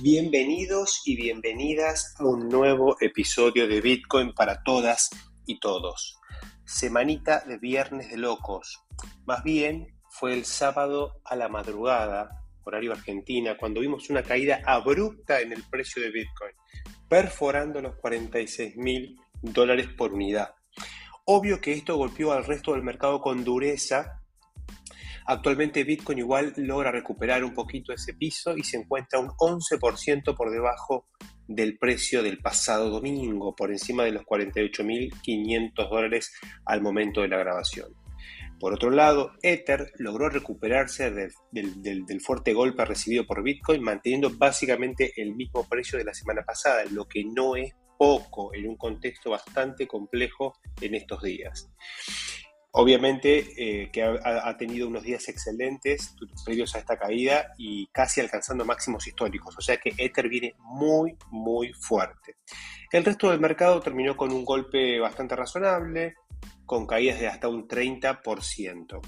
[0.00, 5.10] Bienvenidos y bienvenidas a un nuevo episodio de Bitcoin para todas
[5.44, 6.20] y todos.
[6.64, 8.84] Semanita de viernes de locos.
[9.26, 15.40] Más bien fue el sábado a la madrugada, horario Argentina, cuando vimos una caída abrupta
[15.40, 16.52] en el precio de Bitcoin,
[17.08, 20.54] perforando los 46 mil dólares por unidad.
[21.24, 24.22] Obvio que esto golpeó al resto del mercado con dureza
[25.30, 30.50] Actualmente Bitcoin igual logra recuperar un poquito ese piso y se encuentra un 11% por
[30.50, 31.06] debajo
[31.46, 36.32] del precio del pasado domingo, por encima de los 48.500 dólares
[36.64, 37.92] al momento de la grabación.
[38.58, 45.36] Por otro lado, Ether logró recuperarse del, fuerte golpe recibido por Bitcoin, manteniendo básicamente el
[45.36, 49.86] mismo precio de la semana pasada, lo que no es poco en un contexto bastante
[49.86, 51.70] complejo en estos días.
[52.72, 56.14] Obviamente eh, que ha, tenido unos días excelentes
[56.44, 61.16] previos a esta caída y casi alcanzando máximos históricos, o sea que Ether viene muy,
[61.30, 62.36] muy fuerte.
[62.92, 66.14] El resto del mercado terminó con un golpe bastante razonable,
[66.66, 69.00] con caídas de hasta un 30%.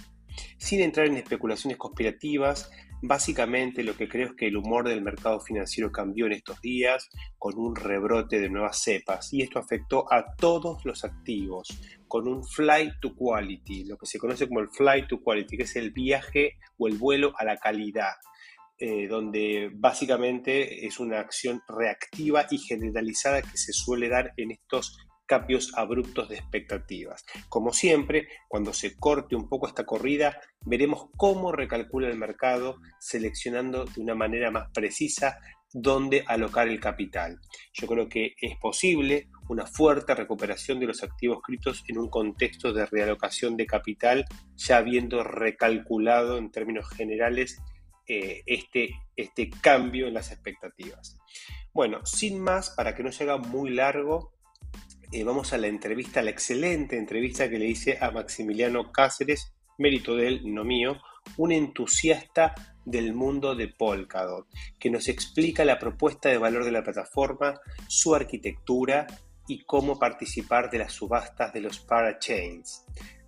[0.57, 2.71] Sin entrar en especulaciones conspirativas,
[3.03, 7.09] básicamente lo que creo es que el humor del mercado financiero cambió en estos días
[7.39, 11.69] con un rebrote de nuevas cepas y esto afectó a todos los activos
[12.09, 15.63] con un flight to quality, lo que se conoce como el flight to quality, que
[15.63, 18.15] es el viaje o el vuelo a la calidad.
[18.83, 24.97] Eh, donde básicamente es una acción reactiva y generalizada que se suele dar en estos
[25.31, 27.25] cambios abruptos de expectativas.
[27.49, 33.85] Como siempre, cuando se corte un poco esta corrida, veremos cómo recalcula el mercado, seleccionando
[33.85, 35.39] de una manera más precisa
[35.73, 37.39] dónde alocar el capital.
[37.73, 42.73] Yo creo que es posible una fuerte recuperación de los activos criptos en un contexto
[42.73, 44.25] de realocación de capital,
[44.57, 47.63] ya habiendo recalculado en términos generales
[48.09, 51.21] eh, este, este cambio en las expectativas.
[51.73, 54.33] Bueno, sin más, para que no se haga muy largo,
[55.13, 60.15] eh, vamos a la entrevista, la excelente entrevista que le hice a Maximiliano Cáceres, mérito
[60.15, 60.99] de él, no mío,
[61.37, 62.55] un entusiasta
[62.85, 64.47] del mundo de Polkadot,
[64.79, 69.07] que nos explica la propuesta de valor de la plataforma, su arquitectura
[69.49, 72.85] y cómo participar de las subastas de los parachains.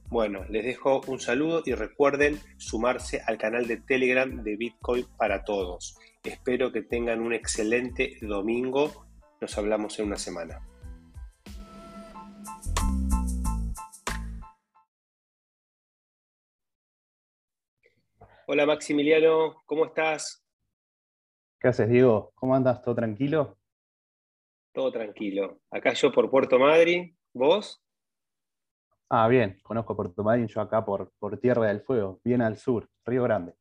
[0.09, 5.43] Bueno, les dejo un saludo y recuerden sumarse al canal de Telegram de Bitcoin para
[5.43, 5.97] todos.
[6.23, 9.07] Espero que tengan un excelente domingo.
[9.41, 10.61] Nos hablamos en una semana.
[18.49, 20.45] Hola Maximiliano, ¿cómo estás?
[21.61, 22.33] ¿Qué haces, Diego?
[22.35, 22.83] ¿Cómo andas?
[22.83, 23.57] ¿Todo tranquilo?
[24.73, 25.61] Todo tranquilo.
[25.71, 27.81] Acá yo por Puerto Madryn, ¿vos?
[29.09, 32.89] Ah, bien, conozco Puerto Madryn, yo acá por, por Tierra del Fuego, bien al sur,
[33.05, 33.55] Río Grande.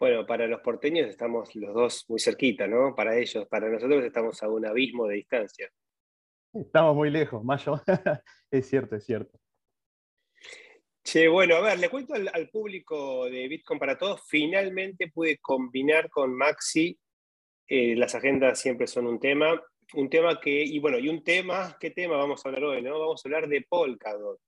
[0.00, 2.92] Bueno, para los porteños estamos los dos muy cerquita, ¿no?
[2.92, 5.70] Para ellos, para nosotros estamos a un abismo de distancia.
[6.52, 7.80] Estamos muy lejos, Mayo.
[8.50, 9.38] es cierto, es cierto.
[11.06, 16.10] Che, bueno, a ver, le cuento al, público de Bitcoin para todos, finalmente pude combinar
[16.10, 16.98] con Maxi,
[17.68, 19.62] eh, las agendas siempre son un tema,
[19.94, 22.82] un tema que, y bueno, y un tema, ¿qué tema vamos a hablar hoy?
[22.82, 22.98] No?
[22.98, 24.40] Vamos a hablar de Polkadot.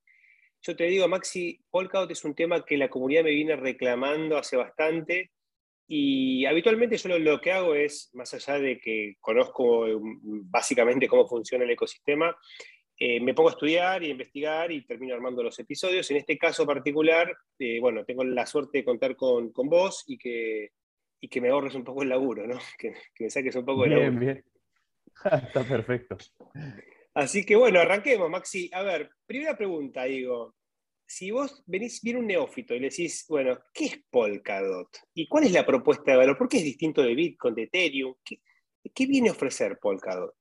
[0.63, 4.57] Yo te digo, Maxi, Polkadot es un tema que la comunidad me viene reclamando hace
[4.57, 5.31] bastante
[5.87, 11.29] y habitualmente yo lo que hago es, más allá de que conozco mm, básicamente cómo
[11.29, 12.37] funciona el ecosistema,
[13.01, 16.11] eh, me pongo a estudiar y a investigar y termino armando los episodios.
[16.11, 20.19] En este caso particular, eh, bueno, tengo la suerte de contar con, con vos y
[20.19, 20.73] que,
[21.21, 22.59] y que me ahorres un poco el laburo, ¿no?
[22.79, 24.11] Que, me saques un poco de laburo.
[24.11, 24.45] Bien, bien.
[25.47, 26.17] Está perfecto.
[27.15, 28.69] Así que bueno, arranquemos, Maxi.
[28.73, 30.57] A ver, primera pregunta, digo.
[31.07, 34.89] Si vos venís, viene un neófito y le decís, bueno, ¿qué es Polkadot?
[35.15, 36.37] ¿Y cuál es la propuesta de valor?
[36.37, 38.15] ¿Por qué es distinto de Bitcoin, de Ethereum?
[38.23, 38.43] ¿Qué,
[38.95, 40.35] qué viene a ofrecer Polkadot?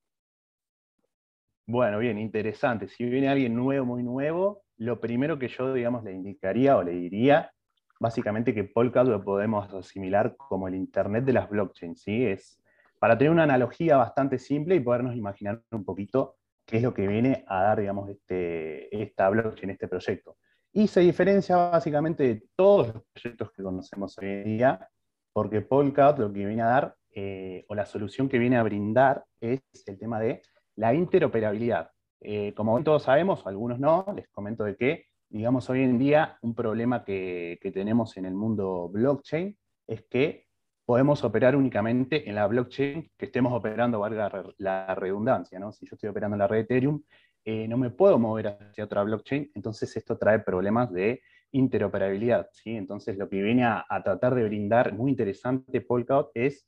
[1.69, 2.87] Bueno, bien, interesante.
[2.87, 6.93] Si viene alguien nuevo, muy nuevo, lo primero que yo, digamos, le indicaría o le
[6.93, 7.51] diría,
[7.99, 12.25] básicamente que Polkadot lo podemos asimilar como el Internet de las blockchains, ¿sí?
[12.25, 12.63] Es
[12.99, 17.05] para tener una analogía bastante simple y podernos imaginar un poquito qué es lo que
[17.05, 20.37] viene a dar, digamos, este, esta blockchain, este proyecto.
[20.71, 24.89] Y se diferencia básicamente de todos los proyectos que conocemos hoy en día,
[25.33, 29.25] porque Polkadot lo que viene a dar, eh, o la solución que viene a brindar,
[29.41, 30.41] es el tema de
[30.77, 31.91] la interoperabilidad.
[32.21, 36.55] Eh, como todos sabemos, algunos no, les comento de que, digamos, hoy en día un
[36.55, 39.57] problema que, tenemos en el mundo blockchain
[39.87, 40.47] es que
[40.85, 45.71] podemos operar únicamente en la blockchain que estemos operando, valga la redundancia, ¿no?
[45.73, 47.03] Si yo estoy operando en la red Ethereum,
[47.43, 51.21] eh, no me puedo mover hacia otra blockchain, entonces esto trae problemas de
[51.51, 52.75] interoperabilidad, ¿sí?
[52.75, 56.67] Entonces lo que viene a, a tratar de brindar, muy interesante Polkadot, es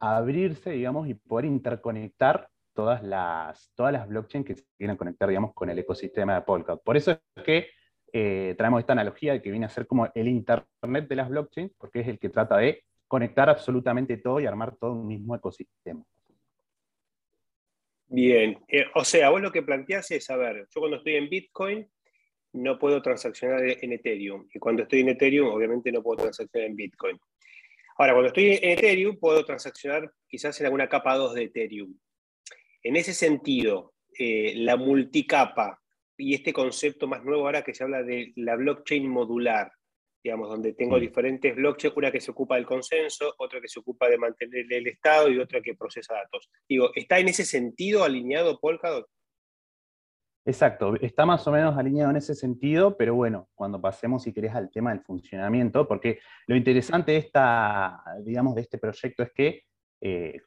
[0.00, 2.48] abrirse, digamos, y poder interconectar
[2.78, 6.80] todas las, todas las blockchains que se quieran conectar, digamos, con el ecosistema de Polkadot.
[6.84, 7.70] Por eso es que
[8.12, 11.72] eh, traemos esta analogía de que viene a ser como el Internet de las blockchains,
[11.76, 16.04] porque es el que trata de conectar absolutamente todo y armar todo un mismo ecosistema.
[18.06, 21.28] Bien, eh, o sea, vos lo que planteás es, a ver, yo cuando estoy en
[21.28, 21.90] Bitcoin
[22.52, 26.76] no puedo transaccionar en Ethereum, y cuando estoy en Ethereum obviamente no puedo transaccionar en
[26.76, 27.18] Bitcoin.
[27.96, 31.92] Ahora, cuando estoy en Ethereum puedo transaccionar quizás en alguna capa 2 de Ethereum.
[32.82, 35.80] En ese sentido, eh, la multicapa
[36.16, 39.70] y este concepto más nuevo ahora que se habla de la blockchain modular,
[40.22, 41.00] digamos, donde tengo mm.
[41.00, 44.86] diferentes blockchains, una que se ocupa del consenso, otra que se ocupa de mantener el
[44.88, 46.50] estado y otra que procesa datos.
[46.68, 49.06] Digo, ¿está en ese sentido alineado Polkadot?
[50.48, 54.54] Exacto, está más o menos alineado en ese sentido, pero bueno, cuando pasemos, si querés,
[54.54, 59.62] al tema del funcionamiento, porque lo interesante de, esta, digamos, de este proyecto es que,
[60.00, 60.40] eh,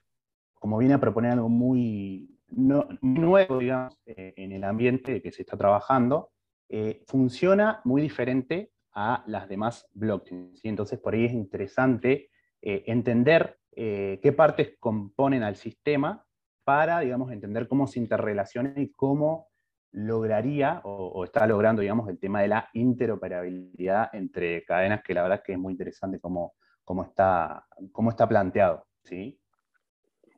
[0.61, 5.57] como viene a proponer algo muy, nuevo, digamos, eh, en el ambiente que se está
[5.57, 6.29] trabajando,
[6.69, 10.63] eh, funciona muy diferente a las demás blockchains.
[10.63, 12.29] Entonces, por ahí es interesante
[12.61, 16.23] eh, entender qué partes componen al sistema
[16.63, 19.47] para, digamos, entender cómo se interrelaciona y cómo
[19.93, 25.39] lograría o, está logrando, digamos, el tema de la interoperabilidad entre cadenas, que la verdad
[25.39, 26.53] es que es muy interesante cómo,
[26.83, 28.85] cómo, está, cómo está planteado.
[29.03, 29.41] ¿sí?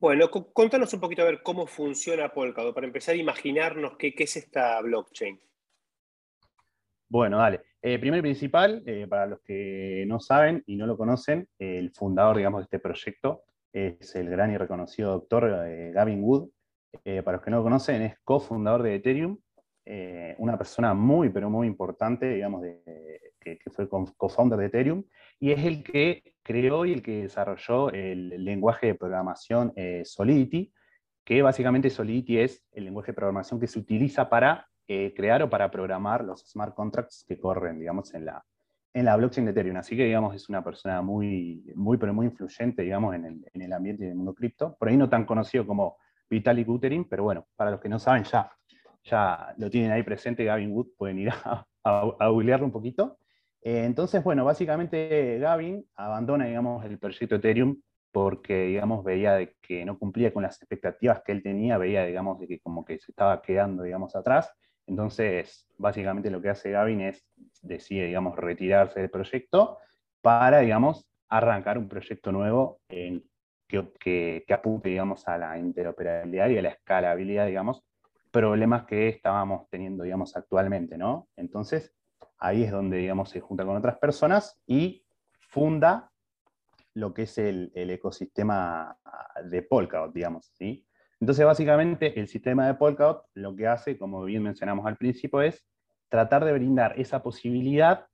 [0.03, 4.35] Bueno, contanos un poquito a ver cómo funciona Polkadot, para empezar a imaginarnos qué, es
[4.35, 5.39] esta blockchain.
[7.07, 7.61] Bueno, dale.
[7.81, 11.89] Eh, primero y principal, eh, para los que no saben y no lo conocen, el
[11.91, 16.49] fundador, digamos, de este proyecto es el gran y reconocido doctor eh, Gavin Wood.
[17.23, 19.38] para los que no lo conocen, es cofundador de Ethereum,
[20.38, 25.06] una persona muy, pero muy importante, digamos, que, que, fue co-founder de Ethereum,
[25.39, 30.74] y es el que creó y el que desarrolló el lenguaje de programación eh, Solidity,
[31.25, 35.50] que básicamente Solidity es el lenguaje de programación que se utiliza para eh, crear o
[35.50, 38.44] para programar los smart contracts que corren, digamos, en la,
[38.94, 39.78] en la blockchain de Ethereum.
[39.78, 43.62] Así que, digamos, es una persona muy, muy pero muy influyente, digamos, en el, en
[43.62, 44.75] el ambiente del mundo cripto.
[44.78, 45.98] Por ahí no tan conocido como
[46.30, 48.51] Vitalik Buterin, pero bueno, para los que no saben, ya,
[49.04, 53.18] ya lo tienen ahí presente, Gavin Wood, pueden ir a, a, a googlearlo un poquito.
[53.65, 57.81] Eh, entonces, bueno, básicamente Gavin abandona, digamos, el proyecto Ethereum
[58.12, 62.48] porque, digamos, veía que no cumplía con las expectativas que él tenía, veía, digamos, de
[62.48, 64.54] que como que se estaba quedando, digamos, atrás.
[64.86, 67.25] Entonces, básicamente lo que hace Gavin es,
[67.62, 69.80] decide, digamos, retirarse del proyecto
[70.21, 73.24] para, digamos, arrancar un proyecto nuevo que,
[73.68, 77.81] que, que apunte, digamos, a la interoperabilidad y a la escalabilidad, digamos,
[78.30, 81.30] problemas que estábamos teniendo, digamos, actualmente, ¿no?
[81.38, 81.94] Entonces,
[82.44, 85.06] ahí es donde, digamos, se junta con otras personas y
[85.40, 86.12] funda
[86.94, 88.98] lo que es el, ecosistema
[89.45, 90.86] de Polkadot, digamos, ¿sí?
[91.22, 95.66] Entonces, básicamente, el sistema de Polkadot lo que hace, como bien mencionamos al principio, es
[96.10, 98.07] tratar de brindar esa posibilidad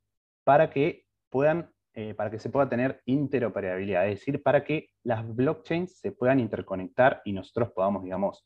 [0.44, 5.28] para que puedan, eh, para que se pueda tener interoperabilidad, es decir, para que las
[5.36, 8.46] blockchains se puedan interconectar y nosotros podamos, digamos,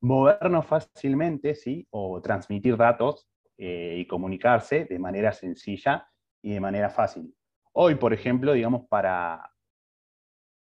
[0.00, 1.88] movernos fácilmente, ¿sí?
[1.90, 6.08] O transmitir datos eh, y comunicarse de manera sencilla
[6.42, 7.34] y de manera fácil.
[7.72, 9.50] Hoy, por ejemplo, digamos, para,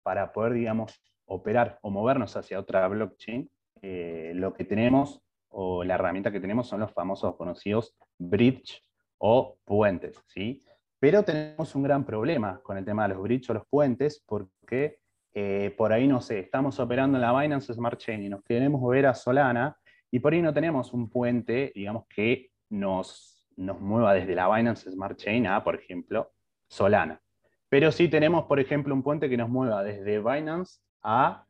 [0.04, 3.50] para poder, digamos, operar o movernos hacia otra blockchain,
[3.82, 8.84] eh, lo que tenemos o la herramienta que tenemos son los famosos conocidos bridge
[9.18, 10.64] o puentes, ¿sí?
[11.00, 15.00] Pero tenemos un gran problema con el tema de los bridge o los puentes porque
[15.34, 18.80] eh, por ahí, no sé, estamos operando en la Binance Smart Chain y nos queremos
[18.80, 19.76] mover a Solana
[20.12, 24.90] y por ahí no tenemos un puente, digamos, que nos, nos mueva desde la Binance
[24.92, 26.34] Smart Chain a, por ejemplo,
[26.68, 27.22] Solana.
[27.70, 31.46] Pero sí tenemos, por ejemplo, un puente que nos mueva desde Binance a,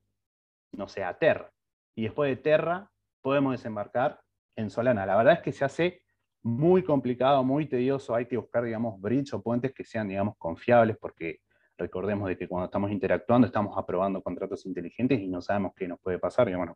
[0.74, 1.50] no sé, a Terra.
[1.96, 4.20] Y después de Terra podemos desembarcar
[4.56, 5.06] en Solana.
[5.06, 6.01] La verdad es que se hace
[6.42, 8.15] muy complicado, muy tedioso.
[8.15, 11.39] Hay que buscar, digamos, bridge o puentes que sean, digamos, confiables, porque
[11.77, 16.00] recordemos de que cuando estamos interactuando estamos aprobando contratos inteligentes y no sabemos qué nos
[16.01, 16.48] puede pasar.
[16.48, 16.75] Digamos,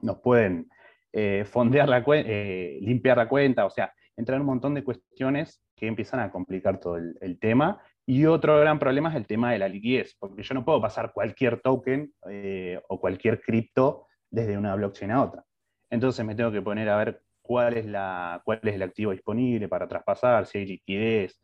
[0.00, 0.68] nos pueden
[1.12, 5.86] eh, fondear la eh, limpiar la cuenta, o sea, entrar un montón de cuestiones que
[5.86, 7.80] empiezan a complicar todo el, tema.
[8.04, 11.12] Y otro gran problema es el tema de la liquidez, porque yo no puedo pasar
[11.12, 15.44] cualquier token eh, o cualquier cripto desde una blockchain a otra.
[15.90, 19.68] Entonces me tengo que poner a ver cuál es, la, cuál es el activo disponible
[19.68, 21.40] para traspasar, si hay liquidez.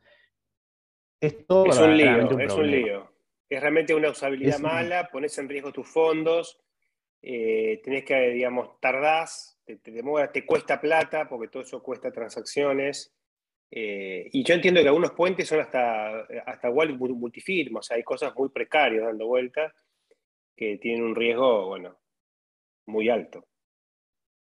[1.21, 3.11] Es todo es un lío, es un lío.
[3.49, 6.61] Es realmente una usabilidad mala, pones en riesgo tus fondos,
[7.23, 13.15] tenés que, digamos, tardás te, demora, te cuesta plata, porque todo eso cuesta transacciones.
[13.71, 18.03] Eh, y yo entiendo que algunos puentes son hasta, hasta igual multifirma, o sea, hay
[18.03, 19.73] cosas muy precarias dando vueltas.
[20.57, 21.99] que tienen un riesgo, bueno,
[22.87, 23.49] muy alto.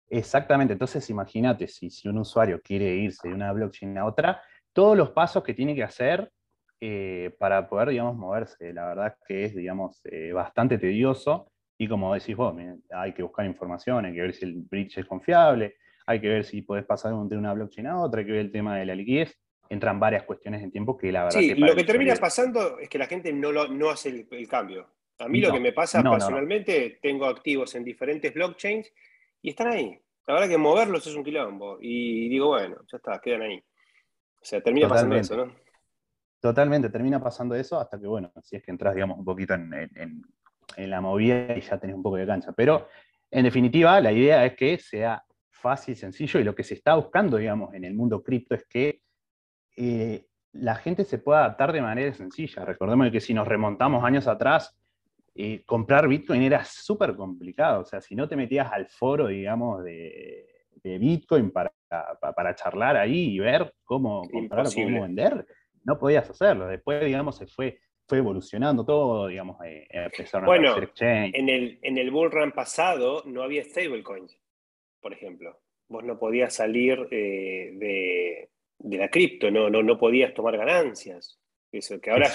[0.08, 4.96] Exactamente, entonces imagínate si, si un usuario quiere irse de una blockchain a otra, todos
[4.96, 6.30] los pasos que tiene que hacer
[6.80, 8.72] eh, para poder, digamos, moverse.
[8.74, 12.54] La verdad que es, digamos, eh, bastante tedioso y como decís vos,
[12.90, 16.44] hay que buscar información, hay que ver si el bridge es confiable, hay que ver
[16.44, 18.94] si podés pasar de una blockchain a otra, hay que ver el tema de la
[18.94, 19.38] liquidez.
[19.68, 21.40] Entran varias cuestiones en tiempo que la verdad...
[21.40, 24.88] Sí, lo que termina pasando es que la gente no, no hace el, cambio.
[25.18, 28.92] A mí lo que me pasa personalmente, tengo activos en diferentes blockchains
[29.42, 30.00] y están ahí.
[30.26, 31.78] La verdad que moverlos es un quilombo.
[31.80, 33.58] Y digo, bueno, ya está, quedan ahí.
[33.58, 35.52] O sea, termina pasando eso, ¿no?
[36.40, 40.22] Totalmente, termina pasando eso hasta que, bueno, si es que entras, digamos, un poquito en,
[40.76, 42.52] la movida y ya tenés un poco de cancha.
[42.52, 42.88] Pero,
[43.30, 47.36] en definitiva, la idea es que sea fácil, sencillo, y lo que se está buscando,
[47.36, 49.00] digamos, en el mundo cripto es que
[49.76, 52.64] eh, la gente se pueda adaptar de manera sencilla.
[52.64, 54.76] Recordemos que si nos remontamos años atrás,
[55.34, 57.82] eh, comprar Bitcoin era súper complicado.
[57.82, 61.72] O sea, si no te metías al foro, digamos, de, Bitcoin para,
[62.20, 65.44] para, charlar ahí y ver cómo comprar o cómo vender,
[65.82, 66.68] no podías hacerlo.
[66.68, 71.34] Después, digamos, se fue, fue evolucionando todo, digamos, eh, empezaron bueno, a hacer exchange.
[71.34, 74.38] En el, en el bull run pasado no había stablecoins,
[75.00, 75.60] por ejemplo.
[75.88, 81.40] Vos no podías salir eh, de, de, la cripto, no, no, no podías tomar ganancias.
[81.72, 82.30] Eso, que ahora,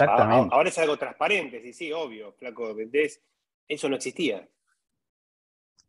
[0.51, 3.23] ahora es algo transparente, sí, sí, obvio, flaco, vendés.
[3.67, 4.47] Eso no existía.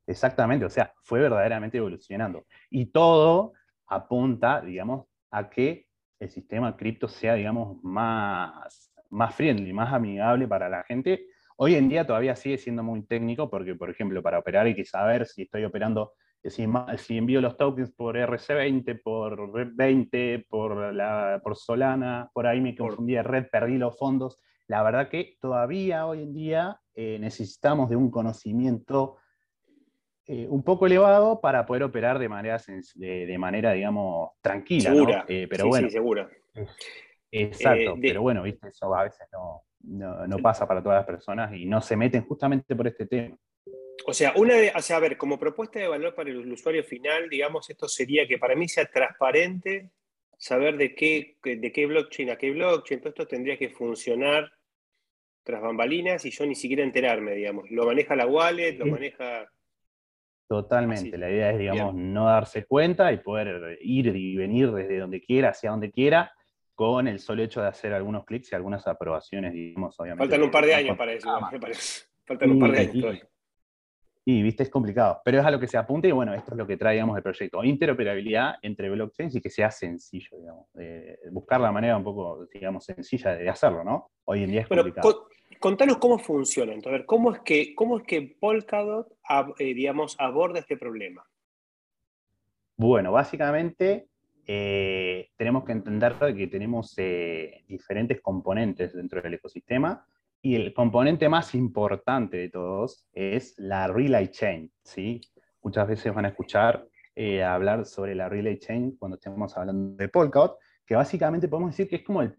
[0.06, 2.46] Exactamente, o sea, fue verdaderamente evolucionando.
[2.70, 3.52] Y todo
[3.86, 5.86] apunta, digamos, a que
[6.18, 11.26] el sistema cripto sea, digamos, más, más friendly, más amigable para la gente.
[11.56, 14.84] Hoy en día todavía sigue siendo muy técnico porque, por ejemplo, para operar hay que
[14.84, 16.14] saber si estoy operando
[16.50, 22.74] si, envío los tokens por RC20, por Red20, por, la, por Solana, por ahí me
[22.74, 24.40] confundí de red, perdí los fondos.
[24.66, 29.18] La verdad que todavía hoy en día eh, necesitamos de un conocimiento
[30.26, 32.60] eh, un poco elevado para poder operar de manera,
[32.94, 34.90] de, manera digamos, tranquila.
[34.90, 35.24] Segura.
[35.28, 36.28] Eh, pero bueno, sí, segura.
[37.32, 38.68] Exacto, pero bueno, ¿viste?
[38.68, 39.64] eso a veces no,
[40.26, 43.36] no pasa para todas las personas y no se meten justamente por este tema.
[44.06, 47.68] O sea, una de, a ver, como propuesta de valor para el usuario final, digamos,
[47.70, 49.90] esto sería que para mí sea transparente
[50.36, 54.50] saber de qué, de qué blockchain a qué blockchain, todo esto tendría que funcionar
[55.44, 57.70] tras bambalinas y yo ni siquiera enterarme, digamos.
[57.70, 59.48] Lo maneja la wallet, lo maneja...
[60.48, 65.20] Totalmente, la idea es, digamos, no darse cuenta y poder ir y venir desde donde
[65.20, 66.32] quiera, hacia donde quiera,
[66.74, 70.24] con el solo hecho de hacer algunos clics y algunas aprobaciones, digamos, obviamente.
[70.24, 72.06] Faltan un par de años para eso, me parece.
[72.26, 73.28] Faltan un par de años.
[74.24, 76.56] Y, viste, es complicado, pero es a lo que se apunte y bueno, esto es
[76.56, 77.64] lo que trae, digamos, el proyecto.
[77.64, 80.66] Interoperabilidad entre blockchains y que sea sencillo, digamos.
[81.32, 84.12] buscar la manera un poco, digamos, sencilla de hacerlo, ¿no?
[84.24, 85.28] Hoy en día es complicado.
[85.58, 89.12] contanos cómo funciona, entonces, ¿cómo es que, cómo es que Polkadot,
[89.58, 91.24] eh, digamos, aborda este problema?
[92.76, 94.06] Bueno, básicamente
[94.46, 100.04] eh, tenemos que entender que tenemos eh, diferentes componentes dentro del ecosistema
[100.40, 104.70] y el componente más importante de todos es la Relay Chain.
[104.82, 105.20] ¿sí?
[105.62, 110.08] Muchas veces van a escuchar eh, hablar sobre la Relay Chain cuando estemos hablando de
[110.08, 112.34] Polkadot, que básicamente podemos decir que es como el,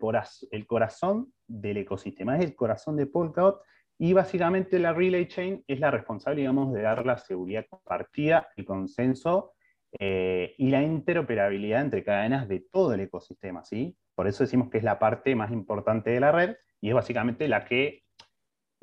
[0.52, 3.62] el corazón del ecosistema, es el corazón de Polkadot,
[3.98, 8.66] y básicamente la Relay Chain es la responsable, digamos, de dar la seguridad compartida, el
[8.66, 9.54] consenso
[10.00, 13.96] eh, y la interoperabilidad entre cadenas de todo el ecosistema, ¿sí?
[14.16, 17.48] Por eso decimos que es la parte más importante de la red y es básicamente
[17.48, 18.04] la que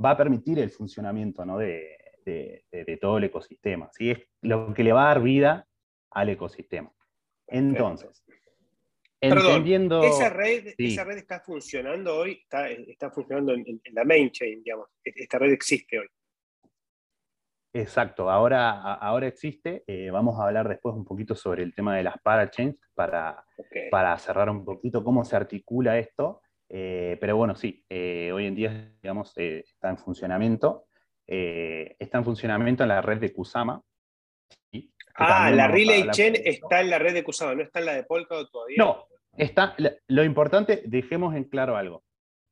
[0.02, 3.90] va a permitir el funcionamiento de, todo el ecosistema.
[3.92, 4.10] ¿sí?
[4.10, 5.68] Es lo que le va a dar vida
[6.10, 6.92] al ecosistema.
[7.46, 8.24] Entonces,
[9.20, 10.02] entendiendo...
[10.02, 12.42] Esa red, esa red está funcionando hoy,
[12.86, 14.88] está, funcionando en, la main chain, digamos.
[15.04, 16.08] Esta red existe hoy.
[17.72, 19.84] Exacto, ahora, ahora existe.
[19.86, 23.44] Eh, vamos a hablar después un poquito sobre el tema de las parachains para,
[23.90, 26.42] para cerrar un poquito cómo se articula esto.
[26.68, 30.86] Eh, pero bueno, sí, eh, hoy en día, digamos, está en funcionamiento.
[31.26, 33.80] está en funcionamiento en la red de Kusama.
[35.14, 38.04] Ah, la Relay Chain está en la red de Kusama, no está en la de
[38.04, 38.76] Polkadot todavía.
[38.78, 39.76] No, está,
[40.08, 42.02] lo importante, dejemos en claro algo.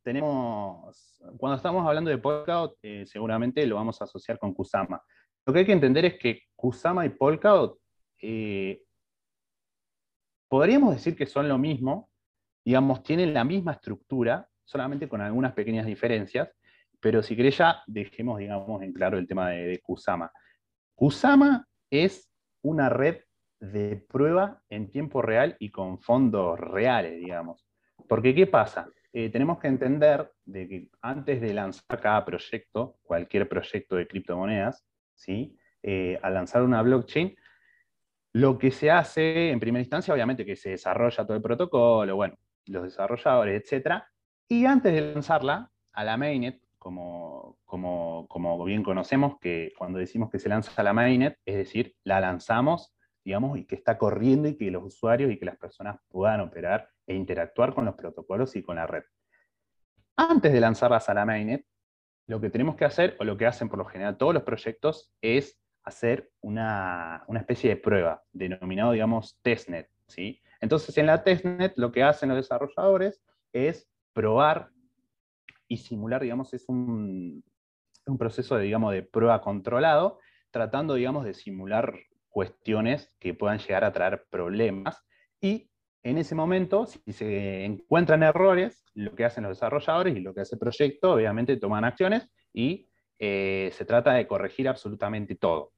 [0.02, 5.02] Tenemos, cuando estamos hablando de Polkadot, seguramente lo vamos a asociar con Kusama.
[5.45, 7.78] Lo que hay que entender es que Kusama y Polkadot
[10.49, 12.11] podríamos decir que son lo mismo,
[12.64, 16.50] digamos, tienen la misma estructura, solamente con algunas pequeñas diferencias,
[17.00, 20.33] pero si querés ya dejemos, digamos, en claro el tema de, Kusama.
[20.95, 22.31] Kusama es
[22.62, 23.19] una red
[23.61, 27.67] de prueba en tiempo real y con fondos reales, digamos.
[28.09, 28.88] Porque, ¿qué pasa?
[29.12, 34.84] Eh, tenemos que entender de que antes de lanzar cada proyecto, cualquier proyecto de criptomonedas,
[35.14, 35.56] ¿sí?
[35.82, 37.34] Eh, al lanzar una blockchain,
[38.34, 42.36] lo que se hace en primera instancia, obviamente, que se desarrolla todo el protocolo, bueno,
[42.66, 44.02] los desarrolladores, etc.
[44.48, 50.30] Y antes de lanzarla a la mainnet, como, como, como bien conocemos, que cuando decimos
[50.30, 52.94] que se lanza a la mainnet, es decir, la lanzamos,
[53.28, 56.88] digamos, y que está corriendo y que los usuarios y que las personas puedan operar
[57.06, 59.04] e interactuar con los protocolos y con la red.
[60.16, 61.66] Antes de lanzarlas a la mainnet,
[62.26, 65.12] lo que tenemos que hacer, o lo que hacen por lo general todos los proyectos,
[65.20, 69.90] es hacer una, especie de prueba, denominado, digamos, testnet.
[70.06, 70.40] ¿sí?
[70.62, 74.70] Entonces, en la testnet lo que hacen los desarrolladores es probar
[75.68, 77.44] y simular, digamos, es un,
[78.18, 80.18] proceso de, digamos, de prueba controlado,
[80.50, 81.92] tratando, digamos, de simular
[82.28, 85.04] cuestiones que puedan llegar a traer problemas.
[85.40, 85.70] Y
[86.02, 90.40] en ese momento, si se encuentran errores, lo que hacen los desarrolladores y lo que
[90.40, 95.73] hace el proyecto, obviamente toman acciones y eh, se trata de corregir absolutamente todo.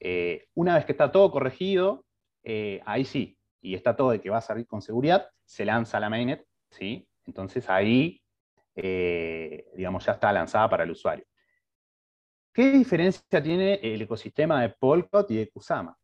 [0.00, 2.04] Eh, una vez que está todo corregido,
[2.42, 6.00] eh, ahí sí, y está todo de que va a salir con seguridad, se lanza
[6.00, 7.08] la mainnet, ¿sí?
[7.24, 8.20] Entonces ahí,
[8.74, 11.24] digamos, ya está lanzada para el usuario.
[12.52, 15.96] ¿Qué diferencia tiene el ecosistema de Polkadot y de Kusama?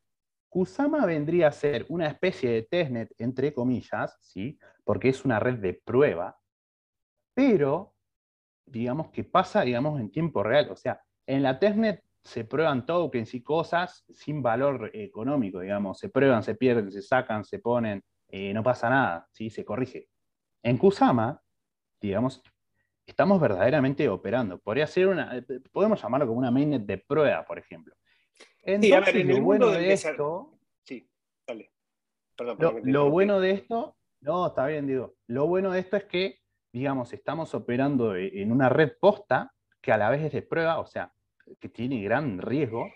[0.49, 4.59] Kusama vendría a ser una especie de testnet, entre comillas, ¿sí?
[4.83, 6.39] porque es una red de prueba,
[7.35, 7.95] pero
[8.65, 10.71] digamos que pasa digamos, en tiempo real.
[10.71, 16.09] O sea, en la testnet se prueban tokens y cosas sin valor económico, digamos, se
[16.09, 19.51] prueban, se pierden, se sacan, se ponen, eh, no pasa nada, ¿sí?
[19.51, 20.09] se corrige.
[20.63, 21.43] En Kusama,
[22.01, 22.43] digamos,
[23.09, 24.59] estamos verdaderamente operando.
[24.59, 27.95] Podría ser una, podemos llamarlo como una mainnet de prueba, por ejemplo.
[28.65, 31.11] sí, a ver, en el mundo de esto, sí,
[31.47, 31.73] dale.
[32.37, 36.39] Perdón, lo, bueno de esto, no, está bien, digo, lo bueno de esto es que,
[36.73, 40.87] digamos, estamos operando en una red posta que a la vez es de prueba, o
[40.87, 41.13] sea,
[41.59, 42.87] que tiene gran riesgo,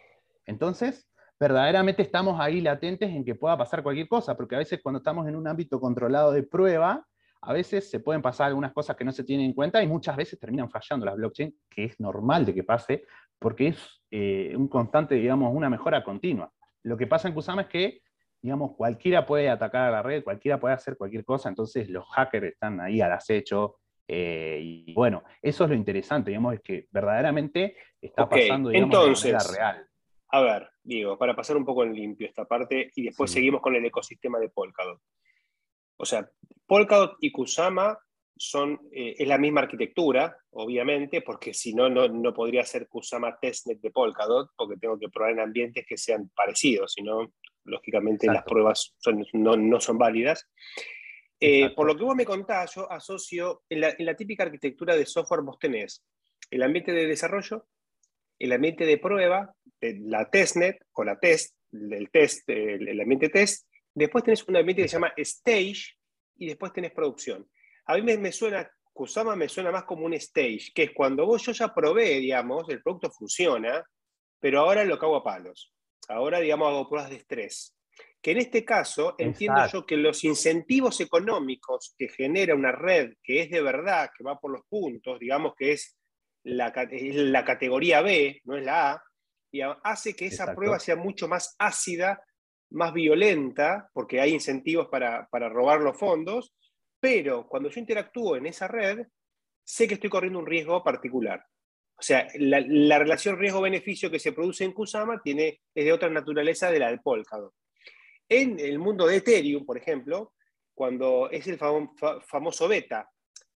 [0.47, 1.09] entonces
[1.41, 5.27] verdaderamente estamos ahí latentes en que pueda pasar cualquier cosa, porque a veces cuando estamos
[5.27, 7.05] en un ámbito controlado de prueba,
[7.43, 10.17] a veces se pueden pasar algunas cosas que no se tienen en cuenta y muchas
[10.17, 13.05] veces terminan fallando las blockchain, que es normal de que pase,
[13.39, 16.53] porque es eh, un constante, digamos, una mejora continua.
[16.85, 18.03] Lo que pasa en Kusama es que,
[18.41, 22.47] digamos, cualquiera puede atacar a la red, cualquiera puede hacer cualquier cosa, entonces los hackers
[22.47, 23.77] están ahí al acecho,
[24.07, 29.33] eh, y bueno, eso es lo interesante, digamos, es que verdaderamente está pasando digamos, Entonces,
[29.33, 29.89] de manera real.
[30.29, 33.75] A ver, Diego, para pasar un poco en limpio esta parte y después seguimos con
[33.75, 35.01] el ecosistema de Polkadot.
[35.97, 36.29] O sea,
[36.67, 37.99] Polkadot y Kusama
[38.37, 43.81] son, eh, es la misma arquitectura, obviamente, porque si no, no podría ser Kusama testnet
[43.81, 47.33] de Polkadot, porque tengo que probar en ambientes que sean parecidos, si no,
[47.65, 48.95] lógicamente las pruebas
[49.33, 50.49] no, no, son válidas.
[51.39, 55.43] Eh, por lo que vos me contás, yo asocio, en la, típica arquitectura de software
[55.43, 56.05] vos tenés
[56.51, 57.67] el ambiente de desarrollo,
[58.39, 64.25] el ambiente de prueba, la testnet o la test, el test, el, ambiente test, después
[64.25, 65.97] tenés un ambiente que se llama stage
[66.37, 67.49] y después tenés producción.
[67.87, 71.43] A mí me, suena, Kusama me suena más como un stage, que es cuando vos
[71.45, 73.85] yo ya probé, digamos, el producto funciona,
[74.39, 75.73] pero ahora lo cago a palos.
[76.09, 77.77] Ahora, digamos, hago pruebas de estrés
[78.23, 83.43] que en este caso entiendo yo que los incentivos económicos que genera una red que
[83.43, 85.99] es de verdad, que va por los puntos, digamos que es
[86.45, 89.03] la, la categoría B, no es la A,
[89.51, 92.25] y hace que esa prueba sea mucho más ácida,
[92.73, 96.55] más violenta, porque hay incentivos para, robar los fondos,
[97.01, 99.07] pero cuando yo interactúo en esa red,
[99.65, 101.45] sé que estoy corriendo un riesgo particular.
[101.97, 106.09] O sea, la, la relación riesgo-beneficio que se produce en Kusama tiene, es de otra
[106.09, 107.55] naturaleza de la de Polkadot.
[108.29, 110.33] En el mundo de Ethereum, por ejemplo,
[110.75, 113.09] cuando es el famoso beta,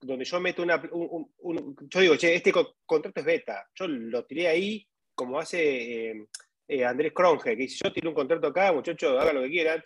[0.01, 2.51] donde yo meto una, un, yo digo, che, este
[2.86, 6.28] contrato es beta, yo lo tiré ahí como hace eh,
[6.67, 9.84] eh, Andrés Cronje, que dice, yo tiro un contrato acá, muchachos, hagan lo que quieran,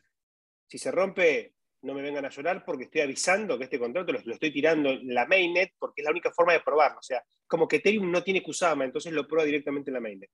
[0.68, 4.20] si se rompe, no me vengan a llorar porque estoy avisando que este contrato lo,
[4.20, 7.68] estoy tirando en la mainnet porque es la única forma de probarlo, o sea, como
[7.68, 10.30] que Ethereum no tiene Kusama, entonces lo prueba directamente en la mainnet.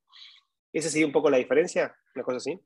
[0.74, 1.96] ¿Esa sería un poco la diferencia?
[2.14, 2.60] ¿Una cosa así?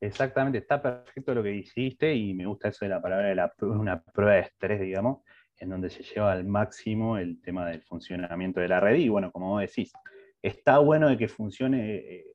[0.00, 3.54] Exactamente, está perfecto lo que dijiste y me gusta eso de la palabra de la,
[3.60, 5.22] una prueba de estrés, digamos,
[5.56, 8.96] en donde se lleva al máximo el tema del funcionamiento de la red.
[8.96, 9.92] Y bueno, como vos decís,
[10.44, 12.26] está bueno de que funcione, eh,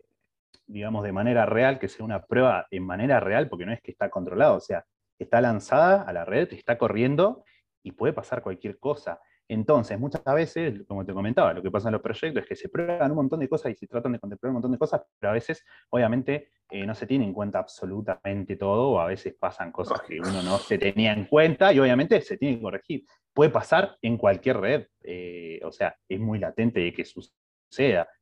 [0.65, 3.91] digamos, de manera real, que sea una prueba en manera real, porque no es que
[3.91, 4.83] está controlado, o sea,
[5.19, 7.43] está lanzada a la red, está corriendo
[7.83, 9.19] y puede pasar cualquier cosa.
[9.47, 12.69] Entonces, muchas veces, como te comentaba, lo que pasa en los proyectos es que se
[12.69, 15.29] prueban un montón de cosas y se tratan de contemplar un montón de cosas, pero
[15.29, 19.71] a veces, obviamente, eh, no se tiene en cuenta absolutamente todo, o a veces pasan
[19.71, 23.05] cosas que uno no se tenía en cuenta y obviamente se tiene que corregir.
[23.33, 27.35] Puede pasar en cualquier red, eh, o sea, es muy latente de que suceda,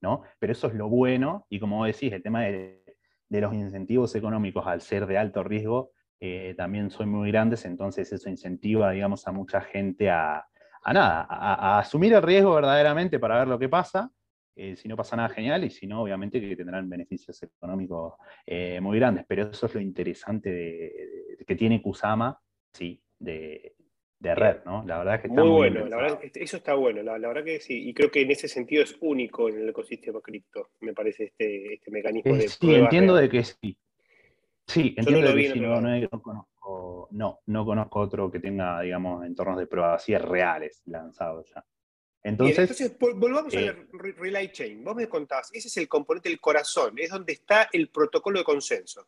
[0.01, 0.23] ¿no?
[0.39, 2.83] Pero eso es lo bueno, y como decís, el tema de,
[3.29, 8.29] los incentivos económicos al ser de alto riesgo eh, también son muy grandes, entonces eso
[8.29, 10.45] incentiva, digamos, a mucha gente a
[10.87, 14.09] a nada, a, asumir el riesgo verdaderamente para ver lo que pasa.
[14.55, 18.13] Eh, si no pasa nada genial y si no, obviamente que tendrán beneficios económicos
[18.45, 19.25] eh, muy grandes.
[19.27, 22.39] Pero eso es lo interesante de, que tiene Kusama,
[22.71, 23.75] sí, de,
[24.19, 24.83] red, ¿no?
[24.85, 27.87] La verdad que está muy, bueno, la verdad, eso está bueno, la, verdad que sí,
[27.87, 31.75] y creo que en ese sentido es único en el ecosistema cripto, me parece este,
[31.75, 32.47] este mecanismo de...
[32.47, 33.77] Sí, entiendo de que sí.
[34.65, 39.25] Sí, entiendo de que sí, no, no, conozco no, no conozco otro que tenga, digamos,
[39.25, 41.63] entornos de prueba así reales lanzados ya.
[42.23, 44.83] Entonces, volvamos a la eh, Relay Chain.
[44.83, 48.43] Vos me contás, ese es el componente del corazón, es donde está el protocolo de
[48.43, 49.07] consenso.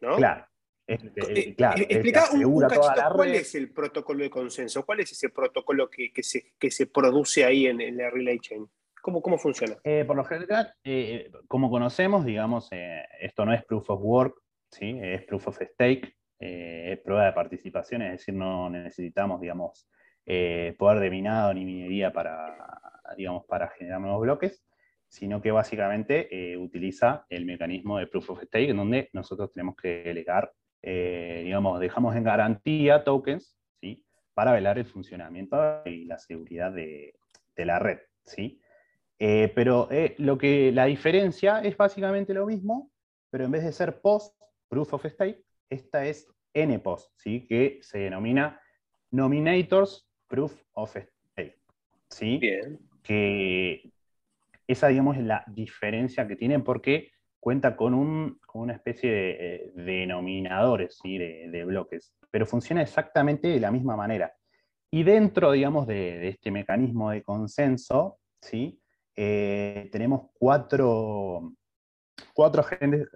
[0.00, 0.16] ¿No?
[0.16, 0.46] Claro.
[0.88, 1.54] Eh,
[1.88, 6.52] explica un, cachito, cuál es el protocolo de consenso, cuál es ese protocolo que, se,
[6.58, 8.68] que se, produce ahí en, en, la Relay Chain.
[9.02, 9.76] ¿Cómo, cómo funciona?
[9.82, 10.74] Eh, por lo general,
[11.48, 12.68] como conocemos, digamos,
[13.20, 14.34] esto no es proof of work,
[14.70, 14.98] ¿sí?
[15.02, 19.88] es proof of stake, eh, es prueba de participación, es decir, no necesitamos, digamos,
[20.26, 22.80] eh, poder de minado ni minería para,
[23.16, 24.62] digamos, para generar nuevos bloques,
[25.08, 29.76] sino que básicamente eh, utiliza el mecanismo de proof of stake, en donde nosotros tenemos
[29.76, 34.04] que delegar, digamos, dejamos en garantía tokens, ¿sí?
[34.34, 37.14] Para velar el funcionamiento y la seguridad de,
[37.56, 38.60] de la red, ¿sí?
[39.18, 42.90] pero lo que la diferencia es básicamente lo mismo,
[43.30, 47.46] pero en vez de ser post proof of stake, esta es NPOS, ¿sí?
[47.46, 48.60] que se denomina
[49.10, 51.58] Nominators Proof of Stake.
[52.10, 52.38] ¿sí?
[52.38, 52.78] Bien.
[53.02, 53.92] Que
[54.66, 57.12] esa, digamos, es la diferencia que tienen porque
[57.46, 63.70] cuenta con, un, una especie de, eh, denominadores de, bloques, pero funciona exactamente de la
[63.70, 64.34] misma manera.
[64.90, 68.82] Y dentro, digamos, de, este mecanismo de consenso, ¿sí?
[69.14, 71.52] Eh, tenemos cuatro,
[72.34, 73.06] cuatro agentes,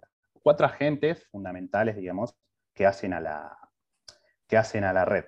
[0.41, 2.39] cuatro agentes fundamentales, digamos,
[2.73, 3.59] que hacen a la,
[4.47, 5.25] que hacen a la red.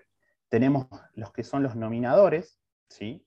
[0.48, 3.26] Tenemos los que son los nominadores, ¿sí?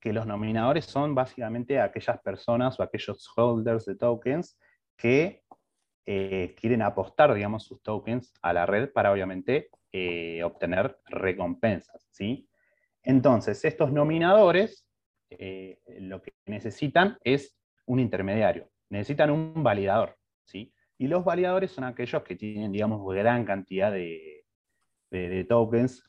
[0.00, 4.58] que los nominadores son básicamente aquellas personas o aquellos holders de tokens
[4.98, 5.44] que
[6.04, 12.08] eh, quieren apostar, digamos, sus tokens a la red para obviamente eh, obtener recompensas.
[12.10, 12.48] ¿sí?
[13.02, 14.86] Entonces, estos nominadores
[15.30, 17.56] eh, lo que necesitan es
[17.86, 20.16] un intermediario, necesitan un validador.
[20.44, 20.74] ¿sí?
[20.98, 24.44] Y los validadores son aquellos que tienen, digamos, gran cantidad de,
[25.48, 26.04] tokens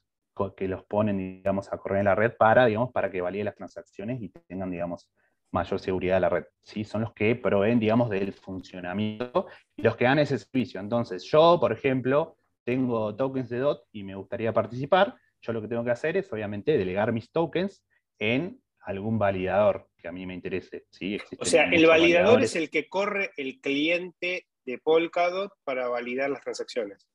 [0.55, 3.55] que los ponen, digamos, a correr en la red para, digamos, para que validen las
[3.55, 5.11] transacciones y tengan, digamos,
[5.51, 6.45] mayor seguridad de la red.
[6.63, 6.83] ¿sí?
[6.83, 10.79] Son los que proveen, digamos, del funcionamiento y los que dan ese servicio.
[10.79, 15.15] Entonces, yo, por ejemplo, tengo tokens de DOT y me gustaría participar.
[15.41, 17.83] Yo lo que tengo que hacer es, obviamente, delegar mis tokens
[18.19, 20.85] en algún validador que a mí me interese.
[20.89, 21.17] ¿sí?
[21.37, 26.41] o sea, el validador es el que corre el cliente de Polkadot para validar las
[26.41, 27.07] transacciones.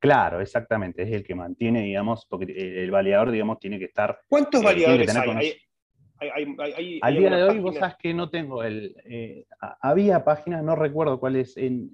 [0.00, 4.20] Claro, exactamente, es el que mantiene, digamos, porque el validador, digamos, tiene que estar...
[4.28, 5.56] ¿Cuántos eh, validadores hay?
[7.02, 8.96] Al día de hoy, vos sabes que no tengo el...
[9.04, 9.46] Eh,
[9.80, 11.56] había páginas, no recuerdo cuál es.
[11.56, 11.90] En,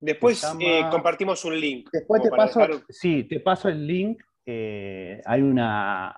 [0.00, 1.88] Después eh, compartimos un link.
[1.92, 4.22] Después te paso, sí, te paso el link.
[4.46, 6.10] hay, una,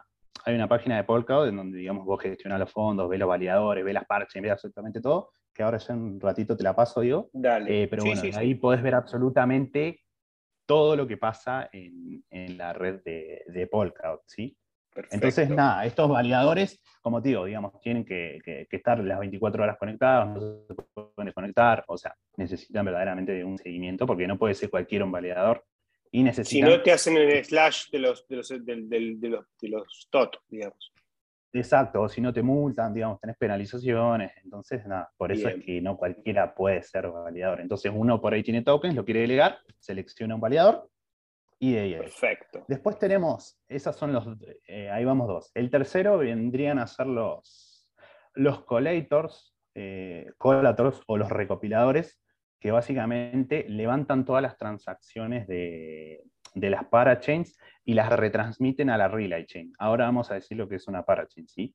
[0.44, 3.84] hay una página de Polkadot en donde, digamos, vos gestionás los fondos, ves los validadores,
[3.84, 7.30] ves las parches, ves absolutamente todo que ahora ya un ratito te la paso, digo.
[7.32, 7.82] Dale.
[7.82, 10.00] Eh, pero bueno, ahí podés ver absolutamente
[10.66, 14.56] todo lo que pasa en, la red de, de Polkadot, ¿sí?
[15.10, 20.28] Entonces, nada, estos validadores, como te digo, digamos, tienen que, estar las 24 horas conectados,
[20.28, 24.70] no se pueden desconectar, o sea, necesitan verdaderamente de un seguimiento, porque no puede ser
[24.70, 25.64] cualquier un validador.
[26.10, 26.68] Y necesitan...
[26.68, 30.36] Si no te hacen el slash de los, de los, de los, de los TOT,
[30.48, 30.92] digamos.
[31.54, 35.82] Exacto, o si no te multan, digamos, tenés penalizaciones, entonces nada, por eso es que
[35.82, 37.60] no cualquiera puede ser validador.
[37.60, 40.88] Entonces uno por ahí tiene tokens, lo quiere delegar, selecciona un validador
[41.62, 41.98] y de.
[41.98, 42.64] Perfecto.
[42.66, 44.26] Después tenemos, esas son los,
[44.66, 45.52] eh, ahí vamos dos.
[45.54, 47.88] El tercero vendrían a ser los,
[48.34, 52.20] los collators, eh, collators o los recopiladores,
[52.58, 59.06] que básicamente levantan todas las transacciones de, de las parachains y las retransmiten a la
[59.06, 59.72] relay chain.
[59.78, 61.72] Ahora vamos a decir lo que es una parachain, ¿sí?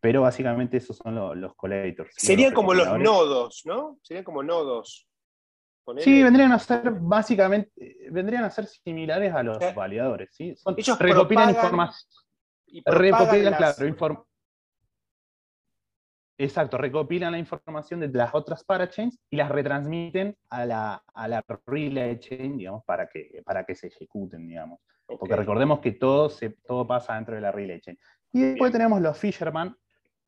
[0.00, 2.12] Pero básicamente esos son los collators.
[2.16, 3.98] Serían como los nodos, ¿no?
[4.02, 5.07] Serían como nodos.
[5.98, 7.70] Sí, vendrían a ser básicamente,
[8.10, 10.54] vendrían a ser similares a los validadores, ¿sí?
[10.76, 12.10] Ellos recopilan información.
[12.84, 14.26] recopilan, claro,
[16.40, 21.44] Exacto, recopilan la información de las otras parachains y las retransmiten a la, a la
[21.66, 24.78] relay chain, digamos, para que, para que se ejecuten, digamos.
[25.04, 27.98] Porque recordemos que todo, se, todo pasa dentro de la relay chain.
[28.32, 29.76] Y después tenemos los fisherman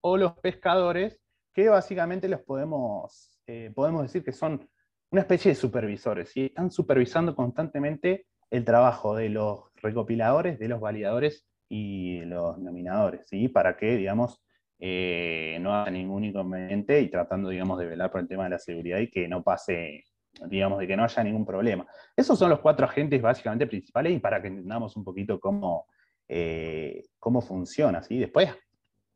[0.00, 1.20] o los pescadores,
[1.54, 4.68] que básicamente los podemos, eh, podemos decir que son
[5.10, 10.80] una especie de supervisores, y están supervisando constantemente el trabajo de los recopiladores, de los
[10.80, 13.48] validadores y los nominadores, ¿sí?
[13.48, 14.42] para que, digamos,
[14.78, 18.58] eh, no haya ningún inconveniente y tratando, digamos, de velar por el tema de la
[18.58, 20.04] seguridad y que no pase,
[20.46, 21.86] digamos, de que no haya ningún problema.
[22.16, 25.86] Esos son los cuatro agentes básicamente principales y para que entendamos un poquito cómo,
[26.28, 28.18] eh, cómo funciona, ¿sí?
[28.18, 28.56] Después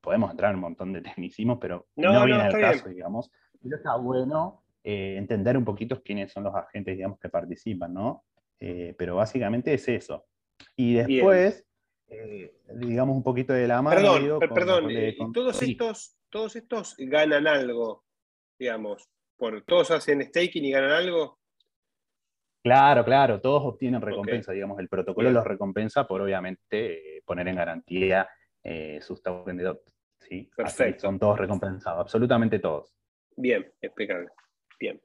[0.01, 3.31] podemos entrar en un montón de tecnicismos, pero no, viene al caso, digamos.
[3.63, 8.25] Pero está bueno eh, entender un poquito quiénes son los agentes, digamos, que participan, ¿no?
[8.97, 10.25] pero básicamente es eso.
[10.75, 11.67] Y después...
[12.09, 14.39] Eh, digamos, un poquito de la mano.
[14.39, 18.05] Perdón, perdón, eh, todos, estos, todos estos ganan algo,
[18.59, 21.39] digamos, por, todos hacen staking y ganan algo.
[22.63, 27.57] Claro, claro, todos obtienen recompensa, digamos, el protocolo los recompensa por obviamente eh, poner en
[27.57, 28.29] garantía
[29.01, 29.83] sus tokens de DOT.
[30.21, 30.51] ¿sí?
[30.57, 31.03] Perfecto.
[31.03, 32.95] son todos recompensados, absolutamente todos.
[33.37, 34.31] Bien, explicable.
[34.85, 35.01] Bien.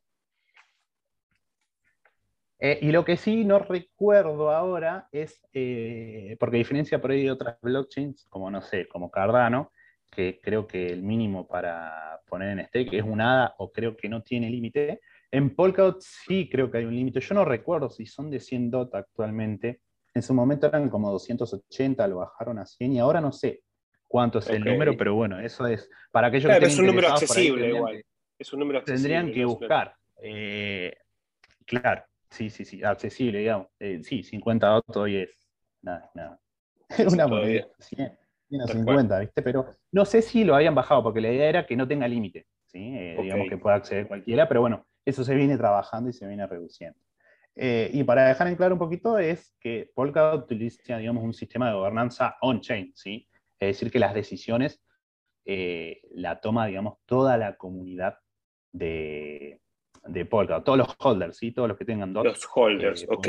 [2.60, 7.24] Eh, y lo que sí no recuerdo ahora es, eh, porque a diferencia por ahí
[7.24, 9.72] de otras blockchains, como no sé, como Cardano,
[10.12, 14.10] que creo que el mínimo para poner en stake es un ADA o creo que
[14.10, 15.00] no tiene límite,
[15.32, 17.22] en Polkadot sí creo que hay un límite.
[17.22, 19.80] Yo no recuerdo si son de 100 DOT actualmente.
[20.14, 23.62] En su momento eran como 280, lo bajaron a 100 y ahora no sé
[24.08, 27.70] cuánto es el número, pero bueno, eso es para aquellos que es un número accesible
[27.70, 28.04] igual.
[28.40, 29.16] Es un número accesible.
[29.16, 29.96] Tendrían que buscar.
[30.22, 30.96] Eh,
[31.66, 32.04] claro.
[32.30, 33.68] Sí, sí, sí, accesible, digamos.
[33.80, 35.48] Eh, sí, 50 autos hoy es
[35.82, 36.40] nada, nada.
[37.12, 38.18] una moneda, 100,
[38.50, 39.42] 150, ¿viste?
[39.42, 42.48] Pero no sé si lo habían bajado, porque la idea era que no tenga límite,
[42.66, 42.96] ¿sí?
[42.96, 46.48] Eh, digamos que pueda acceder cualquiera, pero bueno, eso se viene trabajando y se viene
[46.48, 47.00] reduciendo.
[47.56, 51.68] Eh, y para dejar en claro un poquito es que Polkadot utiliza, digamos, un sistema
[51.68, 53.28] de gobernanza on-chain, ¿sí?
[53.60, 54.84] Es decir, que las decisiones
[56.12, 58.20] la toma, digamos, toda la comunidad
[58.72, 59.60] de,
[60.04, 61.52] de Polkadot, todos los holders, ¿sí?
[61.52, 62.24] todos los que tengan dos.
[62.24, 63.28] Los holders, eh, ok.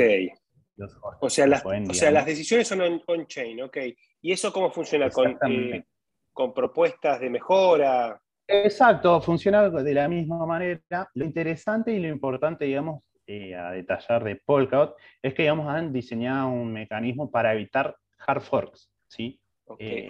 [1.21, 3.77] o, sea, las, o sea, las decisiones son on-chain, ok.
[4.21, 5.09] ¿Y eso cómo funciona?
[5.09, 5.85] ¿Con, eh,
[6.31, 8.21] ¿Con propuestas de mejora?
[8.47, 10.81] Exacto, funciona de la misma manera.
[11.13, 15.93] Lo interesante y lo importante, digamos, eh, a detallar de Polkadot es que, digamos, han
[15.93, 17.95] diseñado un mecanismo para evitar
[18.27, 19.39] hard forks, ¿sí?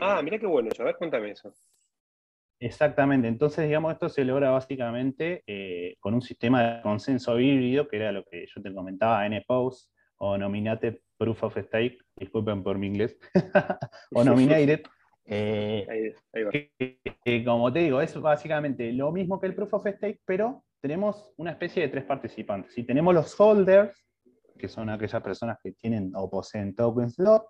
[0.01, 1.53] ah, mira qué bueno, a ver, cuéntame eso.
[2.63, 7.95] Exactamente, entonces digamos esto se logra básicamente eh, con un sistema de consenso híbrido, que
[7.95, 12.85] era lo que yo te comentaba, NPOS o Nominated Proof of Stake, disculpen por mi
[12.85, 13.17] inglés,
[14.13, 14.83] o Nominated,
[15.25, 16.13] eh,
[17.23, 21.33] Que, como te digo, es básicamente lo mismo que el Proof of Stake, pero tenemos
[21.37, 22.75] una especie de tres participantes.
[22.75, 24.05] Si tenemos los holders,
[24.55, 27.43] que son aquellas personas que tienen o poseen tokens lot,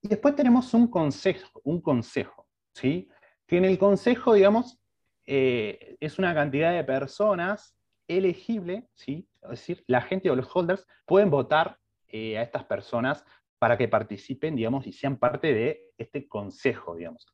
[0.00, 3.08] y después tenemos un consejo, un consejo, ¿sí?
[3.52, 4.80] Que en el consejo, digamos,
[5.26, 7.76] eh, es una cantidad de personas
[8.08, 9.28] elegible, ¿sí?
[9.42, 11.76] es decir, la gente o los holders pueden votar
[12.08, 13.26] eh, a estas personas
[13.58, 17.26] para que participen, digamos, y sean parte de este consejo, digamos.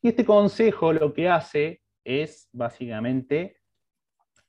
[0.00, 3.56] Y este consejo lo que hace es básicamente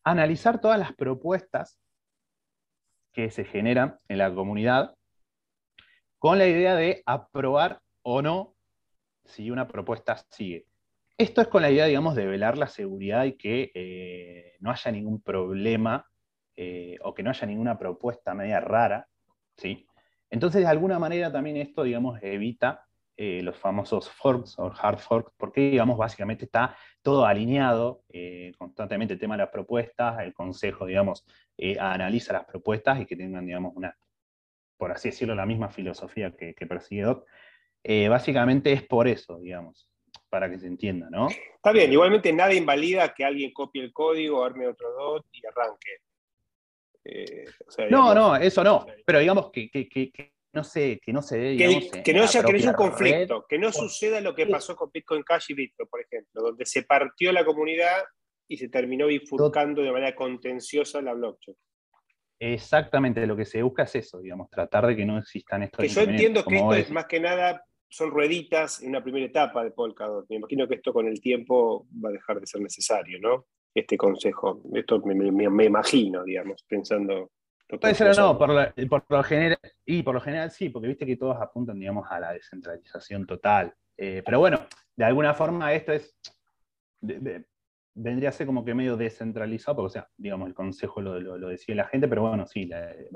[0.04, 1.80] analizar todas las propuestas
[3.14, 4.96] que se generan en la comunidad
[6.20, 8.54] con la idea de aprobar o no
[9.24, 10.68] si una propuesta sigue.
[11.18, 14.92] Esto es con la idea, digamos, de velar la seguridad y que eh, no haya
[14.92, 16.06] ningún problema
[16.58, 19.08] eh, o que no haya ninguna propuesta media rara,
[19.56, 19.88] ¿sí?
[20.30, 25.32] Entonces, de alguna manera también esto, digamos, evita eh, los famosos forks o hard forks,
[25.38, 28.04] porque, digamos, básicamente está todo alineado
[28.58, 31.26] constantemente el tema de las propuestas, el consejo, digamos,
[31.80, 33.96] analiza las propuestas y que tengan, digamos, una,
[34.78, 37.26] por así decirlo, la misma filosofía que, que persigue DOT.
[38.10, 39.90] básicamente es por eso, digamos
[40.36, 41.30] para que se entienda, ¿no?
[41.30, 45.92] Está bien, igualmente nada invalida que alguien copie el código, arme otro DOT y arranque.
[47.06, 47.46] Eh,
[47.90, 48.86] no, no, eso no.
[49.06, 49.70] Pero digamos que,
[50.52, 51.56] no sé, que no se dé.
[51.56, 55.46] Que, no haya, que un conflicto, que no suceda lo que pasó con Bitcoin Cash
[55.52, 58.04] y Bitcoin, por ejemplo, donde se partió la comunidad
[58.50, 61.56] y se terminó bifurcando de manera contenciosa la blockchain.
[62.42, 65.82] Exactamente, lo que se busca es eso, digamos, tratar de que no existan estos.
[65.82, 69.64] Que yo entiendo que esto es más que nada son rueditas en una primera etapa
[69.64, 70.26] de Polkadot.
[70.30, 73.46] Me imagino que esto con el tiempo va a dejar de ser necesario, ¿no?
[73.74, 74.62] Este consejo.
[74.74, 77.32] Esto me, imagino, digamos, pensando.
[77.68, 78.50] Puede ser o no, por
[79.10, 82.34] lo, general, y por lo general sí, porque viste que todos apuntan, digamos, a la
[82.34, 83.74] descentralización total.
[83.98, 84.60] Eh, pero bueno,
[84.96, 86.16] de alguna forma esto es,
[87.96, 91.48] vendría a ser como que medio descentralizado, porque, o sea, digamos, el consejo lo, lo,
[91.48, 92.70] decide la gente, pero bueno, sí,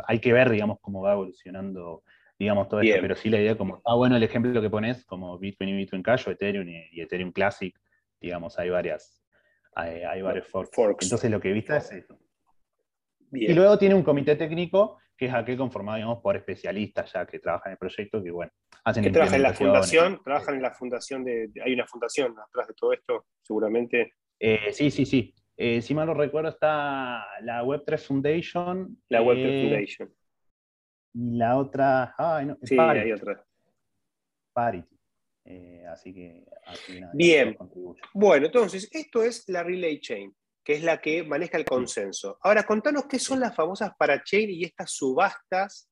[0.07, 2.03] hay que ver, digamos, cómo va evolucionando,
[2.39, 5.37] digamos, todo esto, pero sí la idea como, ah, bueno, el ejemplo que pones, como
[5.37, 7.77] Bitcoin y Bitcoin Cash, o Ethereum y, Ethereum Classic,
[8.19, 9.21] digamos, hay varias,
[9.75, 11.03] hay, varios forks.
[11.03, 12.17] Entonces lo que viste es eso.
[13.31, 17.39] Y luego tiene un comité técnico que es aquel conformado, digamos, por especialistas ya que
[17.39, 18.53] trabajan en el proyecto, que bueno,
[18.85, 22.69] hacen que trabajan en la fundación, trabajan en la fundación de, hay una fundación atrás
[22.69, 24.13] de todo esto, seguramente.
[24.39, 25.35] Eh, sí, sí, sí.
[25.57, 28.97] Eh, si mal no recuerdo, está la Web3 Foundation.
[29.09, 30.13] La Web3 eh, Foundation.
[31.13, 32.15] Y la otra.
[32.45, 33.45] no, sí, hay otra.
[34.53, 34.99] Parity.
[35.91, 36.45] así que.
[37.13, 37.57] Bien.
[38.13, 40.33] Bueno, entonces, esto es la Relay Chain
[40.69, 42.37] que es la que maneja el consenso.
[42.43, 45.89] Ahora, contanos qué son las famosas parachain y estas subastas,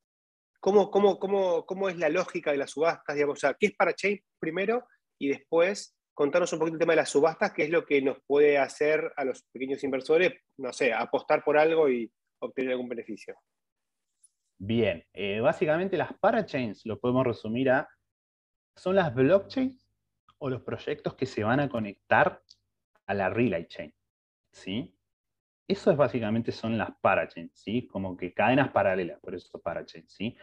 [0.59, 3.75] cómo, cómo, cómo, cómo es la lógica de las subastas, digamos, o sea, qué es
[3.75, 4.87] parachain primero
[5.19, 8.19] y después contanos un poquito el tema de las subastas, qué es lo que nos
[8.27, 13.35] puede hacer a los pequeños inversores, no sé, apostar por algo y obtener algún beneficio.
[14.59, 17.87] Bien, eh, básicamente las parachains lo podemos resumir a,
[18.75, 19.87] son las blockchains
[20.39, 22.41] o los proyectos que se van a conectar
[23.05, 23.93] a la relay chain.
[24.51, 24.93] ¿sí?
[25.67, 27.87] Eso es básicamente son las parachains, ¿sí?
[27.87, 30.35] Como que cadenas paralelas, por eso parachain, ¿sí?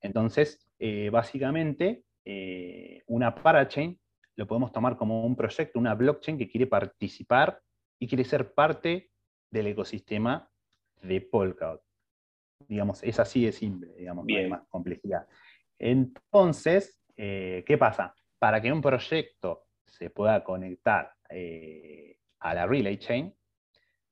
[0.00, 3.98] Entonces, eh, básicamente, eh, una parachain
[4.34, 7.62] lo podemos tomar como un proyecto, una blockchain que quiere participar
[7.98, 9.10] y quiere ser parte
[9.50, 10.50] del ecosistema
[11.00, 11.85] de Polkadot.
[12.68, 15.26] Digamos, es así de simple, digamos, no hay más complejidad.
[15.78, 18.14] Entonces, eh, ¿qué pasa?
[18.38, 21.14] Para que un proyecto se pueda conectar
[22.38, 23.34] a la Relay Chain,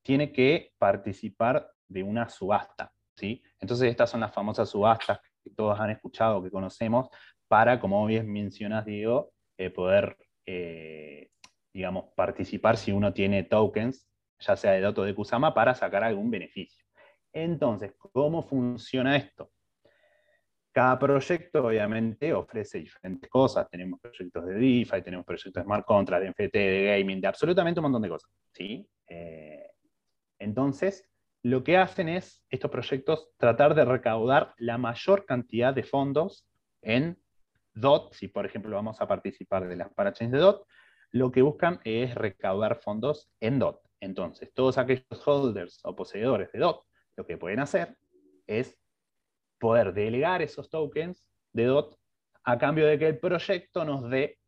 [0.03, 2.93] tiene que participar de una subasta.
[3.17, 3.43] ¿sí?
[3.61, 7.09] Entonces estas son las famosas subastas que todos han escuchado, que conocemos,
[7.49, 11.31] para, como bien mencionas, Diego, eh, poder, eh,
[11.73, 16.31] digamos, participar si uno tiene tokens, ya sea de Doto de Kusama, para sacar algún
[16.31, 16.84] beneficio.
[17.35, 19.51] Entonces, ¿cómo funciona esto?
[20.73, 23.69] Cada proyecto, obviamente, ofrece diferentes cosas.
[23.69, 27.81] Tenemos proyectos de DeFi, tenemos proyectos de Smart Contract, de NFT, de gaming, de absolutamente
[27.81, 28.31] un montón de cosas.
[28.53, 28.89] ¿sí?
[29.09, 29.69] Eh,
[30.39, 31.09] entonces,
[31.43, 36.47] lo que hacen es, estos proyectos, tratar de recaudar la mayor cantidad de fondos
[36.83, 37.19] en
[37.75, 40.67] DOT, si por ejemplo vamos a participar de las parachains de DOT,
[41.11, 43.81] lo que buscan es recaudar fondos en DOT.
[44.01, 46.85] Entonces, todos aquellos holders o poseedores de DOT,
[47.17, 47.97] lo que pueden hacer
[48.47, 48.79] es
[49.59, 51.99] poder delegar esos tokens de DOT
[52.45, 54.39] a cambio de que el proyecto nos dé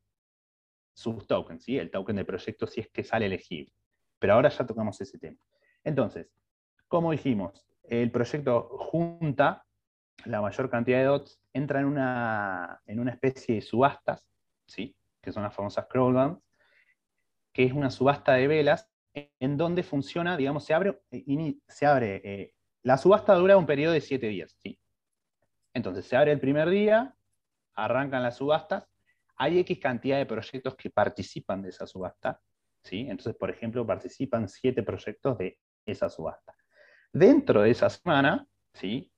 [0.94, 1.78] sus tokens, ¿sí?
[1.78, 3.72] el token del proyecto si es que sale elegible.
[4.18, 5.38] Pero ahora ya tocamos ese tema.
[5.84, 6.30] Entonces,
[6.88, 9.66] como dijimos, el proyecto junta
[10.24, 14.26] la mayor cantidad de dots, entra en una, en una especie de subastas,
[14.66, 14.96] ¿sí?
[15.20, 16.42] que son las famosas crawlbands,
[17.52, 22.20] que es una subasta de velas en donde funciona, digamos, se abre, eh, se abre
[22.24, 22.54] eh,
[22.86, 24.56] la subasta dura un periodo de siete días.
[24.62, 24.78] ¿sí?
[25.74, 27.16] Entonces, se abre el primer día,
[27.74, 28.84] arrancan las subastas,
[29.34, 32.40] hay X cantidad de proyectos que participan de esa subasta,
[32.84, 33.00] ¿sí?
[33.00, 36.54] Entonces, por ejemplo, participan siete proyectos de esa subasta.
[37.12, 39.12] Dentro de esa semana, ¿sí?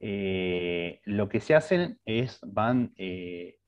[0.00, 3.58] Eh, lo que se hacen es van, eh,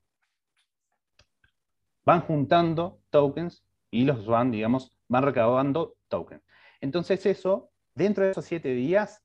[2.07, 6.43] van juntando tokens y los van, digamos, van recaudando tokens.
[6.81, 9.23] Entonces eso, dentro de esos siete días,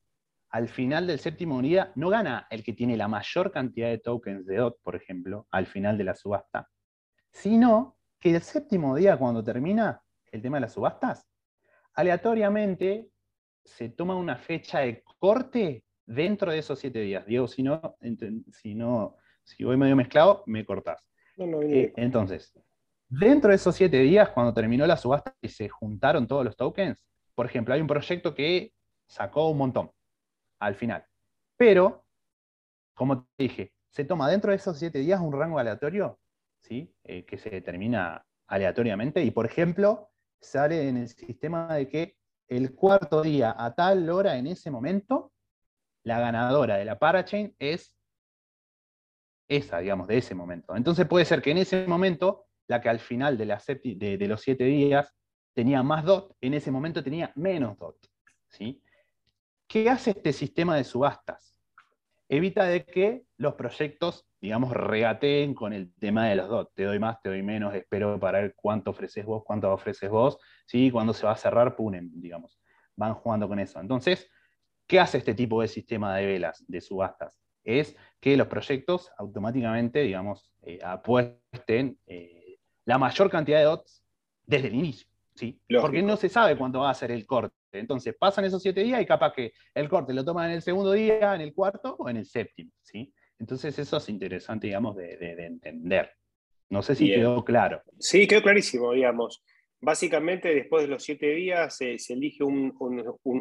[0.50, 4.46] al final del séptimo día, no gana el que tiene la mayor cantidad de tokens
[4.46, 6.68] de DOT, por ejemplo, al final de la subasta,
[7.30, 11.26] sino que el séptimo día, cuando termina el tema de las subastas,
[11.94, 13.10] aleatoriamente
[13.64, 17.26] se toma una fecha de corte dentro de esos siete días.
[17.26, 17.96] Diego, si no,
[18.50, 21.06] si no, si voy medio mezclado, me cortás.
[21.36, 22.58] Eh, entonces,
[23.08, 27.04] dentro de esos siete días, cuando terminó la subasta y se juntaron todos los tokens,
[27.34, 28.72] por ejemplo, hay un proyecto que
[29.06, 29.90] sacó un montón
[30.58, 31.04] al final.
[31.56, 32.04] Pero,
[32.94, 36.18] como te dije, se toma dentro de esos siete días un rango aleatorio,
[36.60, 36.94] ¿sí?
[37.04, 42.16] Eh, que se determina aleatoriamente, y por ejemplo, sale en el sistema de que
[42.48, 45.32] el cuarto día a tal hora en ese momento,
[46.04, 47.98] la ganadora de la parachain es
[49.48, 50.76] esa, digamos, de ese momento.
[50.76, 53.46] Entonces puede ser que en ese momento, la que al final de,
[54.18, 55.14] de, los siete días
[55.54, 57.96] tenía más DOT, en ese momento tenía menos DOT.
[58.48, 58.82] ¿sí?
[59.68, 61.54] ¿Qué hace este sistema de subastas?
[62.26, 66.72] Evita de que los proyectos, digamos, regateen con el tema de los DOT.
[66.74, 70.38] Te doy más, te doy menos, espero para ver cuánto ofreces vos, cuánto ofreces vos,
[70.64, 70.90] ¿sí?
[70.90, 72.58] Cuando se va a cerrar, punen, digamos.
[72.96, 73.78] Van jugando con eso.
[73.78, 74.30] Entonces,
[74.86, 77.38] ¿qué hace este tipo de sistema de velas, de subastas?
[77.62, 82.56] Es que los proyectos automáticamente, digamos, eh, apuesten eh,
[82.86, 84.02] la mayor cantidad de dots
[84.46, 85.60] desde el inicio, ¿sí?
[85.78, 87.57] Porque no se sabe cuándo va a ser el corte.
[87.72, 90.92] Entonces pasan esos siete días y capaz que el corte lo toman en el segundo
[90.92, 93.12] día, en el cuarto o en el séptimo, ¿sí?
[93.38, 96.10] Entonces eso es interesante, digamos, de, entender.
[96.70, 97.82] No sé si quedó claro.
[97.98, 99.42] Sí, quedó clarísimo, digamos.
[99.80, 102.74] Básicamente, después de los siete días, se elige un,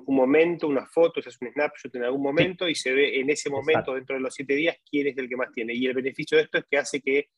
[0.06, 3.50] momento, una foto, se hace un snapshot en algún momento y se ve en ese
[3.50, 5.74] momento, dentro de los siete días, quién es el que más tiene.
[5.74, 7.30] Y el beneficio de esto es que hace que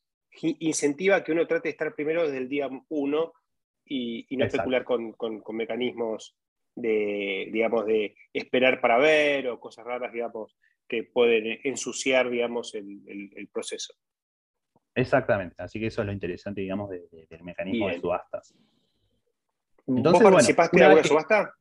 [0.41, 3.33] incentiva que uno trate de estar primero desde el día uno
[3.85, 5.15] y, no especular con,
[5.53, 6.35] mecanismos
[6.81, 10.57] de, digamos, de esperar para ver o cosas raras, digamos,
[10.87, 13.93] que pueden ensuciar, digamos, el, proceso.
[14.95, 18.53] Exactamente, así que eso es lo interesante, digamos, del mecanismo de subastas.
[19.87, 21.53] Entonces, ¿Vos participaste en alguna subasta?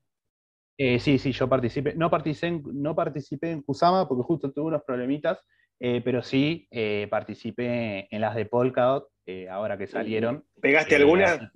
[0.76, 1.94] Eh, sí, sí, yo participé.
[1.94, 5.44] No participé, en, no participé en Kusama porque justo tuve unos problemitas,
[5.80, 9.08] eh, pero sí eh, participé en las de Polkadot,
[9.50, 10.44] ahora que salieron.
[10.60, 11.52] ¿Pegaste alguna?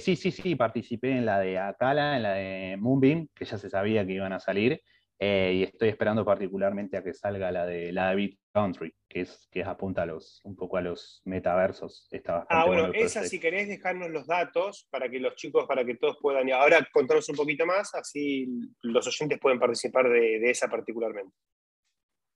[0.00, 3.70] Sí, sí, sí, participé en la de Akala, en la de Moonbeam, que ya se
[3.70, 4.80] sabía que iban a salir.
[5.18, 9.64] y estoy esperando particularmente a que salga la de la de Country, que es que
[9.64, 12.06] apunta a los, un poco a los metaversos.
[12.12, 15.96] Está ah, bueno, esa si querés dejarnos los datos para que los chicos, para que
[15.96, 18.46] todos puedan, ahora contarnos un poquito más, así
[18.82, 21.34] los oyentes pueden participar de, esa particularmente.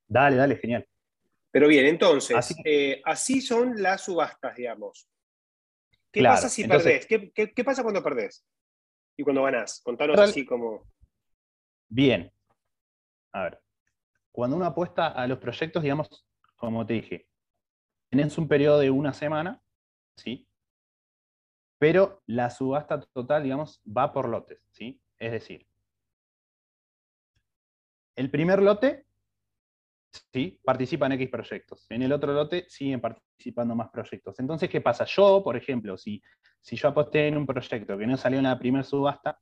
[0.09, 0.85] Dale, dale, genial.
[1.53, 3.01] Pero bien, entonces, así, eh,
[3.41, 5.09] son las subastas, digamos.
[6.12, 7.06] ¿Qué pasa si perdés?
[7.06, 8.44] ¿Qué, pasa cuando perdés?
[9.16, 9.80] Y cuando ganás.
[9.82, 10.84] Contanos así como.
[11.88, 12.32] Bien.
[13.32, 13.62] A ver
[14.38, 17.26] cuando uno apuesta a los proyectos, digamos, como te dije,
[18.09, 19.61] tenés un periodo de una semana,
[20.14, 20.46] ¿sí?
[21.76, 25.02] Pero la subasta total, digamos, va por lotes, ¿sí?
[25.18, 25.66] Es decir,
[28.14, 29.06] el primer lote,
[30.11, 30.61] ¿sí?
[30.64, 31.86] Participa en X proyectos.
[31.90, 34.38] En el otro lote siguen participando más proyectos.
[34.40, 35.04] Entonces, ¿qué pasa?
[35.04, 36.22] Yo, por ejemplo, si,
[36.61, 39.38] si yo aposté en un proyecto que no salió en la primera subasta,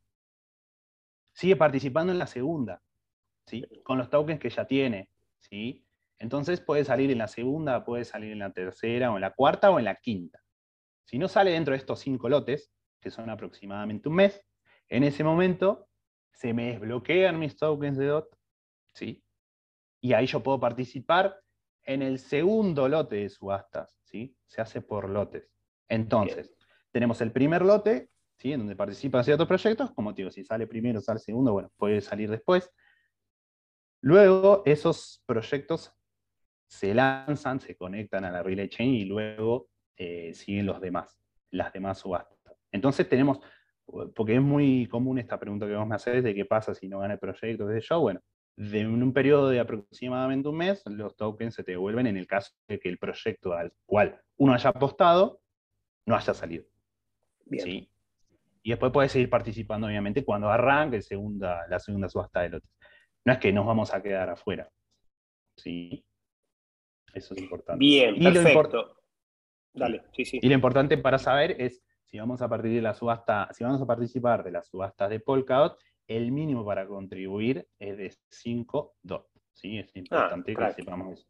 [1.33, 2.83] sigue participando en la segunda.
[3.85, 5.87] Con los tokens que ya tiene, ¿sí?
[6.19, 9.71] Entonces puede salir en la segunda, puede salir en la tercera, o en la cuarta,
[9.71, 10.43] o en la quinta.
[11.05, 14.43] Si no sale dentro de estos cinco lotes, que son aproximadamente un mes,
[14.89, 15.89] en ese momento
[16.33, 18.37] se me desbloquean mis tokens de DOT,
[18.95, 19.23] ¿sí?
[20.07, 21.37] Y ahí yo puedo participar
[21.83, 24.37] en el segundo lote de subastas, ¿sí?
[24.47, 25.53] Se hace por lotes.
[25.89, 26.55] Entonces,
[26.93, 28.53] tenemos el primer lote, ¿sí?
[28.53, 32.31] En donde participan ciertos proyectos, como digo, si sale primero, sale segundo, bueno, puede salir
[32.31, 32.73] después.
[34.01, 35.93] Luego esos proyectos
[36.69, 41.19] se lanzan, se conectan a la Relay Chain y luego eh, siguen los demás,
[41.51, 42.57] las demás subastas.
[42.71, 43.41] Entonces tenemos,
[44.15, 47.01] porque es muy común esta pregunta que vos me haces de qué pasa si no
[47.01, 48.21] gana el proyecto de show, bueno,
[48.57, 52.53] de un periodo de aproximadamente un mes, los tokens se te devuelven en el caso
[52.67, 55.41] de que el proyecto al cual uno haya apostado
[56.07, 56.65] no haya salido.
[57.51, 57.91] ¿sí?
[58.63, 62.71] Y después puedes seguir participando, obviamente, cuando arranque segunda, la segunda subasta de lotes.
[63.25, 64.69] No es que nos vamos a quedar afuera.
[65.57, 66.05] ¿Sí?
[67.13, 67.79] Eso es importante.
[67.79, 68.97] Bien, y perfecto.
[69.73, 70.41] Dale, sí, sí.
[70.43, 73.83] Y lo importante para saber es si vamos a partir de la subasta, si vamos
[73.83, 75.79] a participar de las subastas de Polkadot,
[76.09, 79.27] el mínimo para contribuir es de 5 DOT.
[79.53, 79.79] ¿sí?
[79.79, 81.27] Es importante ah, que sepamos eso.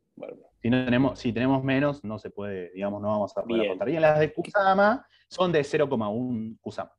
[0.62, 3.88] Si, no tenemos, si tenemos menos, no se puede, digamos, no vamos a poder contar.
[3.88, 6.92] Y las de Kusama son de 0,1 Kusama.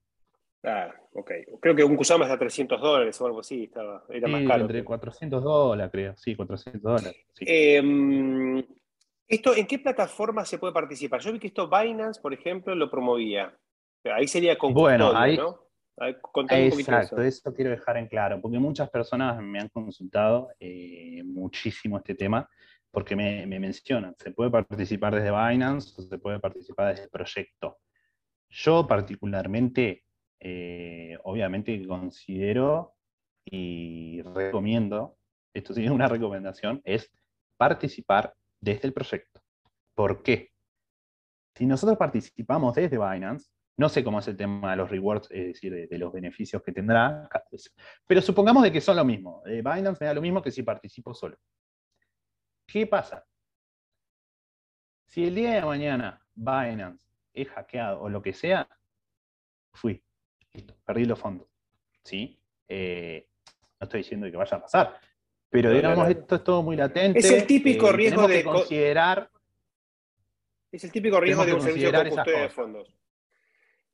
[0.64, 1.32] Ah, ok.
[1.60, 4.62] Creo que un Kusama está a 300 dólares o algo así, estaba, era más caro.
[4.62, 6.16] Entre 400 dólares, creo.
[6.18, 7.26] Sí, 400 dólares.
[7.40, 8.64] Em,
[9.28, 11.22] esto, ¿En qué plataforma se puede participar?
[11.22, 13.58] Yo vi que esto Binance, por ejemplo, lo promovía.
[14.04, 15.67] Ahí sería con bueno, ahí, ¿no?
[16.50, 17.54] Exacto, eso.
[17.54, 22.48] quiero dejar en claro, porque muchas personas me han consultado eh, muchísimo este tema,
[22.92, 27.10] porque me, me mencionan, se puede participar desde Binance o se puede participar desde el
[27.10, 27.78] proyecto.
[28.50, 30.04] Yo particularmente
[30.40, 32.94] eh, obviamente considero
[33.46, 35.18] y recomiendo,
[35.54, 37.12] esto sí es una recomendación, es
[37.58, 39.42] participar desde el proyecto.
[39.96, 40.52] ¿Por qué?
[41.56, 45.48] Si nosotros participamos desde Binance, no sé cómo es el tema de los rewards, es
[45.48, 47.30] decir, de, los beneficios que tendrá,
[48.06, 49.44] pero supongamos de que son lo mismo.
[49.46, 51.38] Binance me da lo mismo que si participo solo.
[52.66, 53.26] ¿Qué pasa?
[55.06, 58.68] Si el día de mañana Binance es hackeado o lo que sea,
[59.74, 60.04] fui
[60.86, 61.48] perdí los fondos.
[62.04, 62.40] ¿Sí?
[62.68, 63.28] Eh,
[63.80, 65.00] no estoy diciendo que vaya a pasar,
[65.50, 67.20] pero digamos, esto es todo muy latente.
[67.20, 69.30] Es el típico eh, riesgo de considerar.
[70.72, 72.94] Es el típico riesgo de un servicio de custodia de fondos.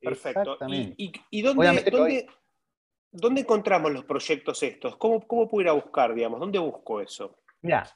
[0.04, 0.58] Perfecto.
[0.68, 2.26] ¿Y, dónde,
[3.10, 4.96] dónde, encontramos los proyectos estos?
[4.96, 6.40] ¿Cómo, ¿Cómo puedo ir a buscar, digamos?
[6.40, 7.38] ¿Dónde busco eso?
[7.62, 7.88] Mira,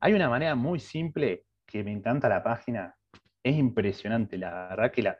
[0.00, 2.96] hay una manera muy simple que me encanta la página,
[3.42, 5.18] es impresionante, la verdad que la,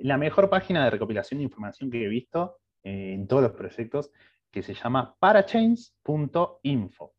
[0.00, 4.10] la mejor página de recopilación de información que he visto eh, en todos los proyectos,
[4.50, 7.14] que se llama parachains.info.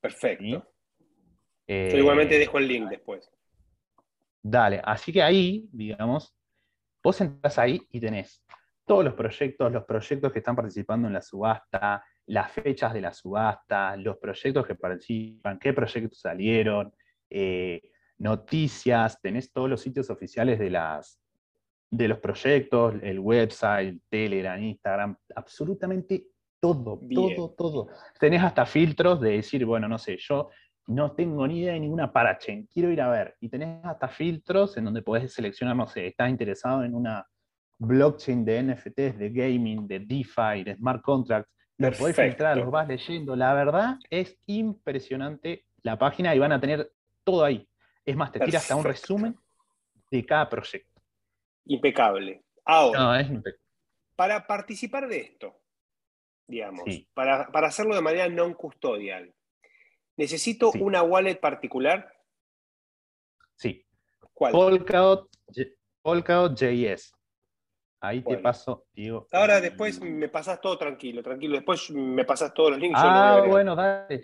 [0.00, 0.66] Perfecto.
[1.66, 3.30] Yo igualmente eh, dejo el link después.
[4.42, 6.34] Dale, así que ahí, digamos,
[7.02, 8.44] vos entras ahí y tenés
[8.84, 13.12] todos los proyectos, los proyectos que están participando en la subasta, las fechas de la
[13.12, 16.92] subasta, los proyectos que participan, qué proyectos salieron,
[17.30, 17.80] eh,
[18.18, 21.20] noticias, tenés todos los sitios oficiales de, las,
[21.90, 26.26] de los proyectos, el website, Telegram, Instagram, absolutamente
[26.60, 27.88] todo, todo, todo.
[28.20, 30.50] Tenés hasta filtros de decir, bueno, no sé, yo
[30.86, 33.36] no tengo ni idea de ninguna parachain, quiero ir a ver.
[33.40, 37.26] Y tenés hasta filtros en donde podés seleccionar, no sé, estás interesado en una
[37.78, 42.86] blockchain de NFTs, de gaming, de DeFi, de smart contracts, lo podés filtrar, los vas
[42.86, 43.34] leyendo.
[43.34, 46.92] La verdad es impresionante la página y van a tener
[47.24, 47.68] todo ahí.
[48.04, 49.36] Es más, te tira hasta un resumen
[50.10, 51.00] de cada proyecto.
[51.66, 52.42] Impecable.
[52.64, 53.26] Ahora,
[54.14, 55.56] para participar de esto,
[56.46, 59.32] digamos, para, hacerlo de manera non custodial,
[60.16, 62.12] ¿necesito una wallet particular?
[63.56, 63.84] Sí.
[64.32, 64.52] ¿Cuál?
[66.02, 67.12] Polkadot, JS.
[68.00, 69.28] Ahí te paso, Diego.
[69.30, 71.54] Ahora después me pasas todo tranquilo, tranquilo.
[71.54, 72.98] Después me pasas todos los links.
[73.00, 74.22] Ah, bueno, dale.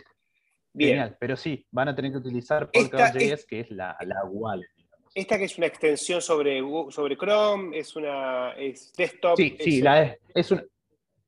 [0.72, 0.90] Bien.
[0.90, 4.68] Genial, pero sí, van a tener que utilizar Polkadot.js, que es la, la wallet.
[5.14, 6.60] Esta que es una extensión sobre,
[6.90, 9.36] sobre Chrome, es una es desktop.
[9.36, 9.82] Sí, sí,
[10.34, 10.64] es, una,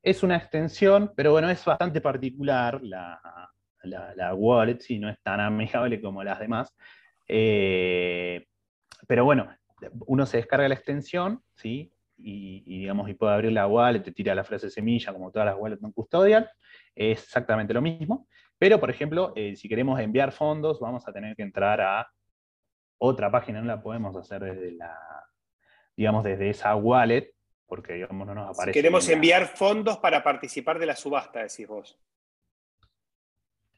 [0.03, 3.19] es una extensión, pero bueno, es bastante particular la,
[3.83, 6.75] la, wallet, sí, no es tan amigable como las demás.
[7.27, 8.45] Eh,
[9.07, 9.49] pero bueno,
[10.05, 11.91] uno se descarga la extensión, ¿sí?
[12.23, 15.55] y, digamos, y puede abrir la wallet, te tira la frase semilla, como todas las
[15.57, 16.49] wallets no custodial,
[16.95, 18.27] es exactamente lo mismo.
[18.57, 22.07] Pero, por ejemplo, eh, si queremos enviar fondos, vamos a tener que entrar a
[22.99, 24.95] otra página, no la podemos hacer desde la,
[25.95, 27.33] digamos, desde esa wallet,
[27.65, 28.73] porque digamos, no nos aparece.
[28.73, 31.99] Si queremos enviar fondos para participar de la subasta, decís vos.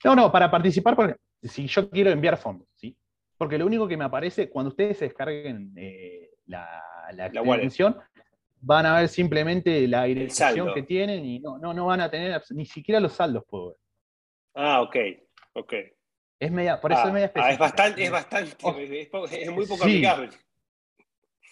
[0.04, 2.96] No, no, para participar, porque si yo quiero enviar fondos, ¿sí?
[3.38, 6.82] Porque lo único que me aparece cuando ustedes se descarguen eh, la,
[7.14, 7.98] la, extensión,
[8.62, 12.42] van a ver simplemente la dirección que tienen y no, no, no van a tener
[12.52, 13.78] ni siquiera los saldos, puedo ver.
[14.56, 14.96] Ah, ok,
[15.54, 15.74] ok.
[16.40, 19.26] Es media, por eso es ah, media ah, es bastante, es bastante, oh.
[19.30, 20.30] es, muy poco amigable.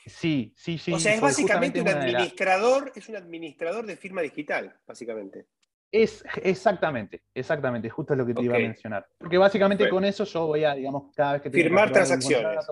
[0.06, 0.94] Sí, sí, sí.
[0.94, 5.46] O sea, es básicamente un administrador, es un administrador de firma digital, básicamente.
[5.92, 9.06] Es exactamente, exactamente, justo es lo que te iba a mencionar.
[9.18, 12.66] Porque básicamente con eso yo voy a, digamos, cada vez que firmar transacciones.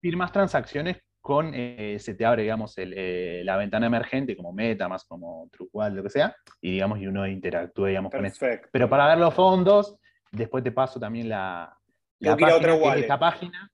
[0.00, 5.48] firmas transacciones con, eh, se te abre, digamos, eh, la ventana emergente como MetaMask, como
[5.52, 8.46] Truequal, lo que sea, y digamos, y uno interactúa, digamos, con eso.
[8.72, 9.98] Pero para ver los fondos,
[10.32, 11.76] después te paso también la,
[12.20, 13.70] página, que esta página,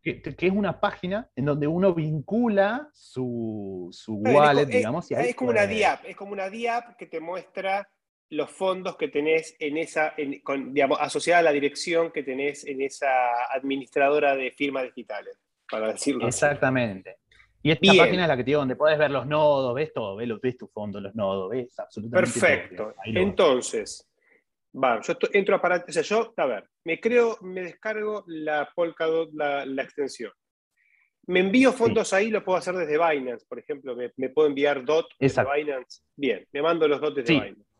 [0.00, 5.10] que, es una página en donde uno vincula su, su wallet, digamos.
[5.10, 7.88] es, como una DIAP, es como una DIAP que te muestra
[8.34, 13.08] los fondos que tenés en esa, digamos, asociada a la dirección que tenés en esa
[13.52, 15.38] administradora de firmas digitales
[15.70, 16.26] para decirlo.
[16.26, 17.18] Exactamente.
[17.62, 20.16] Y esta página es la que te digo, donde puedes ver los nodos, ves todo,
[20.16, 22.94] ves, ves tu fondo, los nodos, ves absolutamente Perfecto.
[23.04, 24.10] Entonces,
[24.74, 28.68] va, yo entro a parar, o sea, yo, a ver, me creo, me descargo la
[28.74, 30.32] Polkadot, la, la extensión.
[31.26, 35.06] Me envío fondos ahí, lo puedo hacer desde Binance, por ejemplo, me, puedo enviar DOT
[35.18, 36.02] desde Binance.
[36.16, 37.73] Bien, me mando los DOT desde Binance.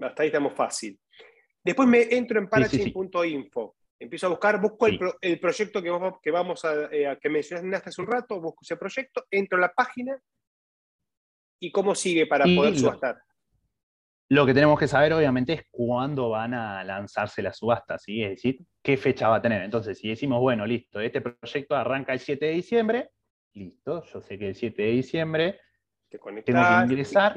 [0.00, 0.98] Hasta ahí estamos fácil.
[1.62, 3.76] Después me entro en parachain.info.
[3.98, 4.88] Empiezo a buscar, busco
[5.20, 8.76] el, proyecto que vamos, que vamos eh, a, que mencionaste hace un rato, busco ese
[8.76, 10.20] proyecto, entro a la página
[11.60, 13.22] y cómo sigue para poder subastar.
[14.28, 18.24] Lo que tenemos que saber, obviamente, es cuándo van a lanzarse las subastas, ¿sí?
[18.24, 19.62] es decir, qué fecha va a tener.
[19.62, 23.10] Entonces, si decimos, bueno, listo, este proyecto arranca el 7 de diciembre,
[23.52, 25.60] listo, yo sé que el 7 de diciembre
[26.08, 26.52] tengo que
[26.84, 27.34] ingresar.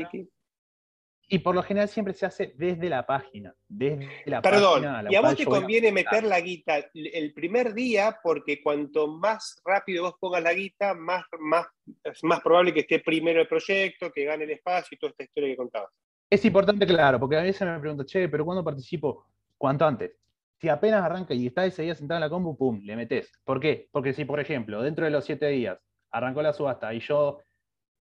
[1.28, 3.53] Y por lo general siempre se hace desde la página.
[3.67, 8.61] Desde la Perdón, y a vos te conviene meter la guita el primer día porque
[8.61, 11.65] cuanto más rápido vos pongas la guita, más, más,
[12.03, 15.23] es más probable que esté primero el proyecto, que gane el espacio y toda esta
[15.23, 15.89] historia que contabas.
[16.30, 19.26] Es importante, claro, porque a veces me pregunto, che, pero ¿cuándo participo?
[19.57, 20.15] ¿Cuánto antes?
[20.59, 23.32] Si apenas arranca y está ese día sentado en la compu, pum, le metes.
[23.43, 23.89] ¿Por qué?
[23.91, 25.80] Porque si, por ejemplo, dentro de los siete días
[26.11, 27.39] arrancó la subasta y yo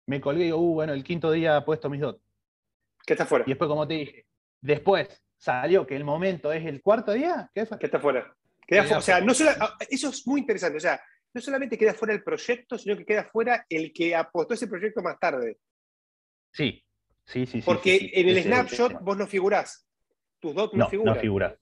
[0.07, 2.17] me colgué y digo, uh, bueno, el quinto día puesto mis dos
[3.07, 3.45] ¿Qué está fuera.
[3.47, 4.27] Y después, como te dije,
[4.61, 7.49] después salió que el momento es el cuarto día.
[7.55, 8.37] ¿Qué, está fuera?
[8.97, 10.79] o sea, no ah, eso es muy interesante.
[10.79, 11.01] O sea,
[11.33, 15.03] no solamente queda fuera el proyecto, sino que queda fuera el que apostó ese proyecto
[15.03, 15.59] más tarde.
[16.53, 16.85] Sí,
[17.25, 17.63] sí, sí.
[17.65, 19.87] Porque en el snapshot vos no figurás.
[20.41, 21.15] Tus dos no, figuran.
[21.15, 21.55] No figuras.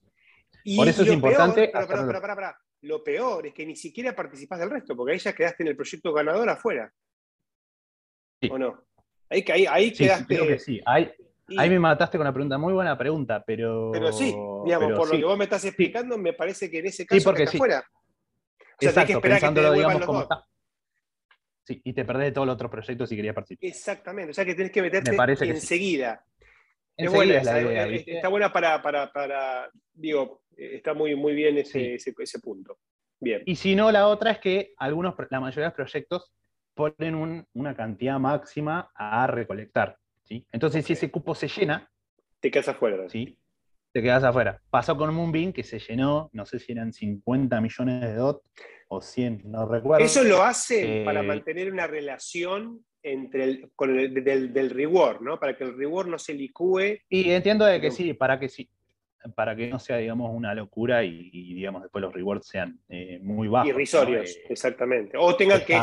[0.76, 1.70] Por eso es importante.
[2.80, 5.76] lo peor es que ni siquiera participás del resto, porque ahí ya quedaste en el
[5.76, 6.90] proyecto ganador afuera.
[8.50, 8.86] ¿O no?
[9.28, 10.36] Ahí, ahí, ahí quedaste.
[10.36, 10.80] Creo que sí.
[10.86, 11.10] Ahí,
[11.48, 13.90] me mataste con una pregunta, muy buena pregunta, pero.
[13.92, 14.34] Pero sí,
[14.64, 17.24] digamos, por lo que vos me estás explicando, me parece que en ese caso sí,
[17.24, 17.56] porque sí.
[17.56, 17.84] afuera.
[17.86, 20.46] O sea, Exacto, que pensándolo, que digamos, como está.
[21.64, 23.68] Sí, y te perdés de todos los otros proyectos si querías participar.
[23.68, 25.16] Exactamente, o sea que tenés que meterte
[25.48, 26.24] enseguida.
[26.96, 31.58] Es buena, es la idea, está buena para, para, para, digo, está muy, muy bien
[31.58, 32.78] ese, ese, ese, punto.
[33.18, 33.42] Bien.
[33.46, 36.32] Y si no, la otra es que algunos, la mayoría de los proyectos
[36.74, 39.98] ponen un, una cantidad máxima a recolectar.
[40.34, 40.46] ¿Sí?
[40.52, 41.88] Entonces, si ese cupo se llena,
[42.40, 43.08] te quedas afuera.
[43.08, 43.38] ¿sí?
[43.92, 44.60] Te quedas afuera.
[44.70, 48.42] Pasó con Moonbeam que se llenó, no sé si eran 50 millones de DOT
[48.88, 50.04] o 100, no recuerdo.
[50.04, 55.38] Eso lo hace para eh, mantener una relación entre el, con el, del, reward, ¿no?
[55.38, 56.98] Para que el reward no se licúe.
[57.08, 58.68] Y entiendo de que sí, para que sí,
[59.34, 63.48] para que no sea, digamos, una locura y, digamos, después los rewards sean eh, muy
[63.48, 63.68] bajos.
[63.68, 65.16] Irrisorios, eh, exactamente.
[65.18, 65.80] O tengan que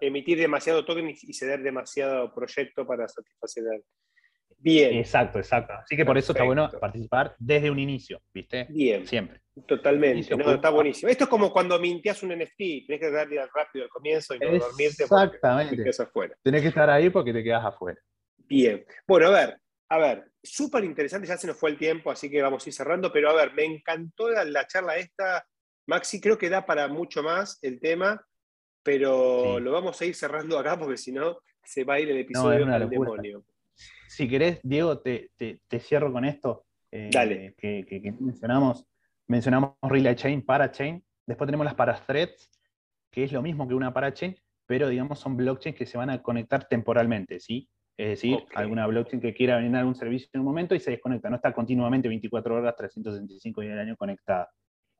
[0.00, 3.82] emitir demasiado token y, ceder demasiado proyecto para satisfacer el,
[4.62, 4.94] Bien.
[4.98, 5.72] Exacto, exacto.
[5.72, 8.66] Así que por eso está bueno participar desde un inicio, ¿viste?
[8.68, 9.06] Bien.
[9.06, 9.40] Siempre.
[9.66, 10.36] Totalmente.
[10.36, 11.10] No, está buenísimo.
[11.10, 14.58] Esto es como cuando mintías un NFT, tenés que darle rápido al comienzo y no
[14.58, 15.76] dormirte Exactamente.
[15.76, 16.36] te quedas afuera.
[16.42, 17.98] Tenés que estar ahí porque te quedas afuera.
[18.36, 18.84] Bien.
[19.06, 19.58] Bueno, a ver,
[19.90, 22.74] a ver, súper interesante, ya se nos fue el tiempo, así que vamos a ir
[22.74, 25.44] cerrando, pero a ver, me encantó la, charla esta,
[25.86, 28.24] Maxi, creo que da para mucho más el tema,
[28.82, 32.18] pero lo vamos a ir cerrando acá porque si no se va a ir el
[32.18, 33.44] episodio del demonio
[34.10, 35.30] si querés, Diego, te,
[35.78, 36.66] cierro con esto.
[36.90, 37.54] Eh, Dale.
[37.56, 38.84] Que, mencionamos.
[39.28, 41.02] Mencionamos Relay Chain, Parachain.
[41.24, 42.50] Después tenemos las Parathreads,
[43.10, 44.36] que es lo mismo que una Parachain,
[44.66, 47.68] pero digamos son blockchains que se van a conectar temporalmente, ¿sí?
[48.00, 51.28] Es decir, alguna blockchain que quiera brindar un servicio en un momento y se desconecta.
[51.28, 54.48] No está continuamente 24 horas, 365 días al año conectada.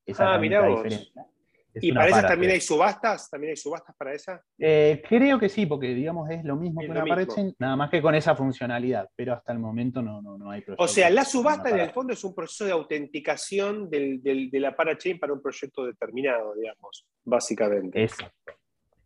[0.04, 0.82] Esa ah, mira vos.
[0.82, 1.26] Diferencia.
[1.74, 3.30] ¿Y para esas también hay subastas?
[3.30, 4.44] ¿También hay subastas para esa?
[4.58, 8.02] Eh, creo que sí, porque digamos es lo mismo que una parachain, nada más que
[8.02, 11.70] con esa funcionalidad, pero hasta el momento no, no, no hay O sea, la subasta
[11.70, 15.40] en el fondo es un proceso de autenticación del, del, de la parachain para un
[15.40, 18.02] proyecto determinado, digamos, básicamente.
[18.02, 18.52] Exacto.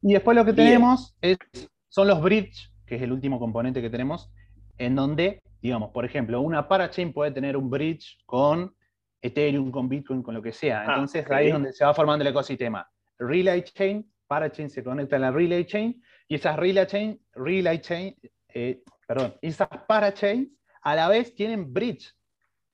[0.03, 1.39] Y después lo que tenemos es,
[1.89, 4.31] son los bridge, que es el último componente que tenemos,
[4.79, 8.73] en donde, digamos, por ejemplo, una parachain puede tener un bridge con
[9.21, 10.83] Ethereum, con Bitcoin, con lo que sea.
[10.83, 12.89] Ah, Entonces ahí es donde se va formando el ecosistema.
[13.19, 18.15] Relay Chain, Parachain se conecta a la Relay Chain y esas Relay Chain, Relay Chain,
[18.49, 20.51] eh, perdón, esas Parachains
[20.83, 22.15] a la vez tienen bridge.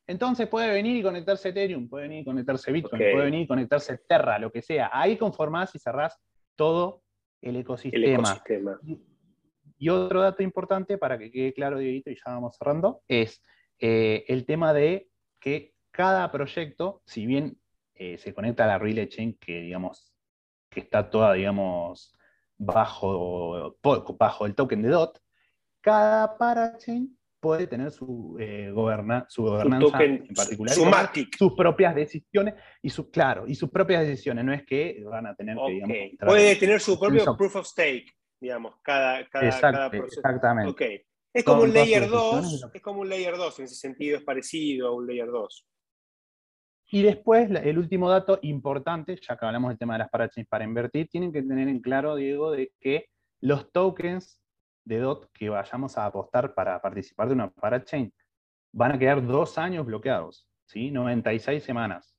[0.07, 3.97] Entonces puede venir y conectarse Ethereum, puede venir y conectarse Bitcoin, puede venir y conectarse
[4.07, 4.91] Terra, lo que sea.
[4.93, 6.21] Ahí conformás y cerrás
[6.57, 7.05] todo
[7.41, 8.43] el ecosistema.
[8.83, 9.01] Y,
[9.89, 13.43] otro dato importante para que quede claro, Dieguito, y ya vamos cerrando, es
[13.79, 15.09] eh, el tema de
[15.41, 17.59] que cada proyecto, si bien
[17.95, 20.13] eh, se conecta a la Relay Chain, que digamos,
[20.69, 22.15] que está toda, digamos,
[22.59, 23.77] bajo,
[24.19, 25.19] bajo el token de DOT,
[25.81, 28.67] cada parachain puede tener su, eh,
[29.29, 30.75] su gobernanza en particular,
[31.39, 35.35] sus propias decisiones y su, claro, y sus propias decisiones, no es que van a
[35.35, 40.21] tener que, digamos, puede tener su propio proof of stake, digamos, cada, cada, proceso.
[40.21, 41.07] Exactamente.
[41.33, 44.89] Es como un layer 2, es como un layer 2 en ese sentido, es parecido
[44.89, 45.67] a un layer 2.
[46.93, 50.65] Y después, el último dato importante, ya que hablamos del tema de las parachains para
[50.65, 53.07] invertir, tienen que tener en claro, Diego, de que
[53.41, 54.41] los tokens
[54.85, 58.13] de DOT que vayamos a apostar para participar de una parachain
[58.73, 60.91] van a quedar dos años bloqueados, ¿sí?
[60.91, 62.17] 96 semanas.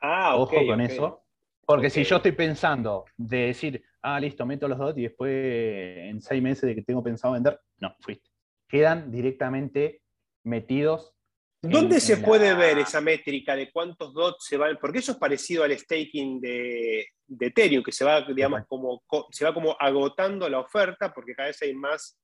[0.00, 1.22] Ah, Ojo con eso.
[1.64, 6.20] Porque si yo estoy pensando de decir, ah, listo, meto los DOT y después en
[6.20, 8.28] seis meses de que tengo pensado vender, no, fuiste.
[8.68, 10.02] Quedan directamente
[10.44, 11.14] metidos
[11.62, 14.78] ¿Dónde se puede ver esa métrica de cuántos dots se van?
[14.80, 17.06] Porque eso es parecido al staking de,
[17.38, 21.60] Ethereum, que se va, digamos, como, se va como agotando la oferta porque cada vez
[21.60, 22.18] hay más,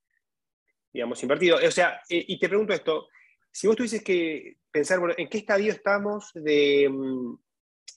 [0.91, 1.57] digamos, invertido.
[1.57, 3.07] O sea, y te pregunto esto,
[3.51, 6.89] si vos tuvieses que pensar, bueno, ¿en qué estadio estamos de,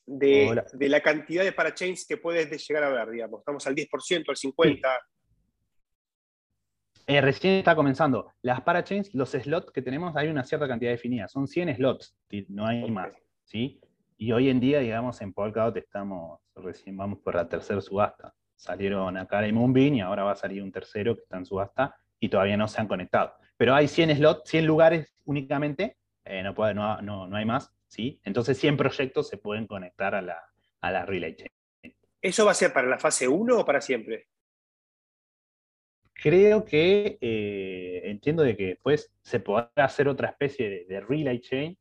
[0.06, 3.40] mm, de, la cantidad de parachains que puedes llegar a ver, digamos?
[3.40, 4.98] ¿Estamos al 10%, al 50%?
[7.06, 8.32] Eh, recién está comenzando.
[8.42, 11.26] Las parachains, los slots que tenemos, hay una cierta cantidad definida.
[11.28, 12.16] Son 100 slots,
[12.48, 13.12] no hay más.
[13.44, 13.80] ¿sí?
[14.16, 18.34] Y hoy en día, digamos, en Polkadot estamos, recién vamos por la tercera subasta.
[18.54, 21.96] Salieron acá y Moonbeam y ahora va a salir un tercero que está en subasta
[22.20, 23.32] y todavía no se han conectado.
[23.56, 27.72] Pero hay 100 slots, 100 lugares únicamente, eh, no, puede, no, no, hay más.
[27.90, 28.20] ¿Sí?
[28.24, 30.42] Entonces 100 proyectos se pueden conectar a la,
[30.80, 31.50] a la Relay Chain.
[32.22, 34.28] ¿Eso va a ser para la fase 1 o para siempre?
[36.20, 41.76] creo que eh, entiendo de que después se podrá hacer otra especie de, relay chain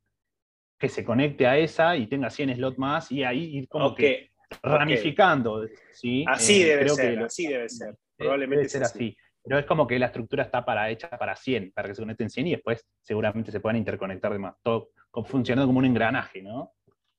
[0.77, 4.31] que se conecte a esa y tenga 100 slots más y ahí ir como que
[4.63, 5.67] ramificando.
[5.91, 6.23] ¿sí?
[6.27, 7.95] Así debe ser, así debe ser.
[8.15, 9.17] Probablemente debe ser así.
[9.43, 12.29] Pero es como que la estructura está para, hecha para 100, para que se conecten
[12.29, 14.55] 100 y después seguramente se puedan interconectar demás.
[14.61, 14.91] Todo
[15.25, 16.73] funcionando como un engranaje, ¿no?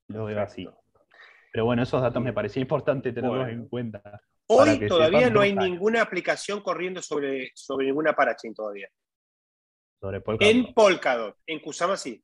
[0.09, 0.68] Lo veo así.
[1.53, 4.21] Pero bueno, esos datos me parecía importante tenerlos en cuenta.
[4.47, 8.89] Hoy todavía no hay ninguna aplicación corriendo sobre, sobre ninguna parachain todavía.
[10.01, 10.55] Sobre Polkadot.
[10.55, 11.37] En Polkadot.
[11.47, 12.23] En Kusama sí.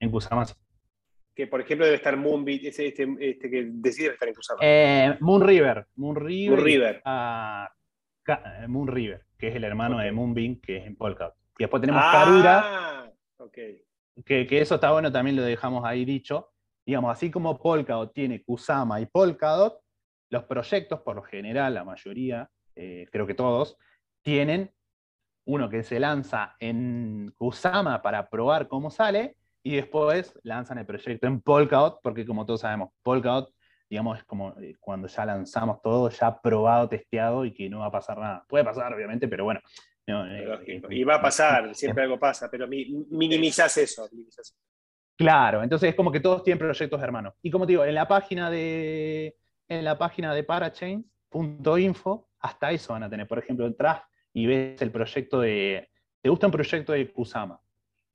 [0.00, 0.54] En Kusama sí.
[1.34, 4.60] Que por ejemplo debe estar Moonbeat, este, este, este que decide estar en Kusama.
[4.62, 5.86] Eh, Moon River.
[5.96, 6.56] Moon River.
[6.56, 7.02] Moon River.
[7.04, 7.66] Eh,
[8.68, 11.34] Moon River, que es el hermano de Moonbeam, que es en Polkadot.
[11.58, 13.12] Y después tenemos ah, Karura.
[14.24, 16.50] Que, que eso está bueno, también lo dejamos ahí dicho.
[16.84, 19.80] Digamos, así como Polkadot tiene Kusama y Polkadot,
[20.30, 23.76] los proyectos, por lo general, la mayoría, eh, creo que todos,
[24.22, 24.72] tienen
[25.46, 31.26] uno que se lanza en Kusama para probar cómo sale y después lanzan el proyecto
[31.26, 33.52] en Polkadot, porque como todos sabemos, Polkadot,
[33.88, 37.86] digamos, es como eh, cuando ya lanzamos todo, ya probado, testeado y que no va
[37.86, 38.44] a pasar nada.
[38.48, 39.60] Puede pasar, obviamente, pero bueno.
[40.06, 44.08] Eh, y va a pasar, siempre algo pasa, pero minimizas eso.
[45.16, 47.34] Claro, entonces es como que todos tienen proyectos hermanos.
[47.42, 49.36] Y como te digo, en la página de,
[49.68, 53.26] en la página de parachains.info, hasta eso van a tener.
[53.26, 55.90] Por ejemplo, entras y ves el proyecto de.
[56.22, 57.60] ¿Te gusta un proyecto de Kusama?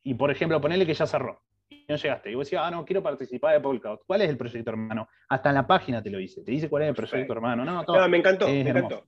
[0.01, 1.41] Y por ejemplo, ponele que ya cerró.
[1.81, 2.31] Y no llegaste.
[2.31, 4.03] Y vos decís, ah, no, quiero participar de Polkadot.
[4.05, 5.07] ¿Cuál es el proyecto hermano?
[5.29, 6.43] Hasta en la página te lo dice.
[6.43, 7.65] Te dice cuál es el proyecto hermano.
[7.65, 8.07] No, todo.
[8.07, 9.05] me encantó, me encantó.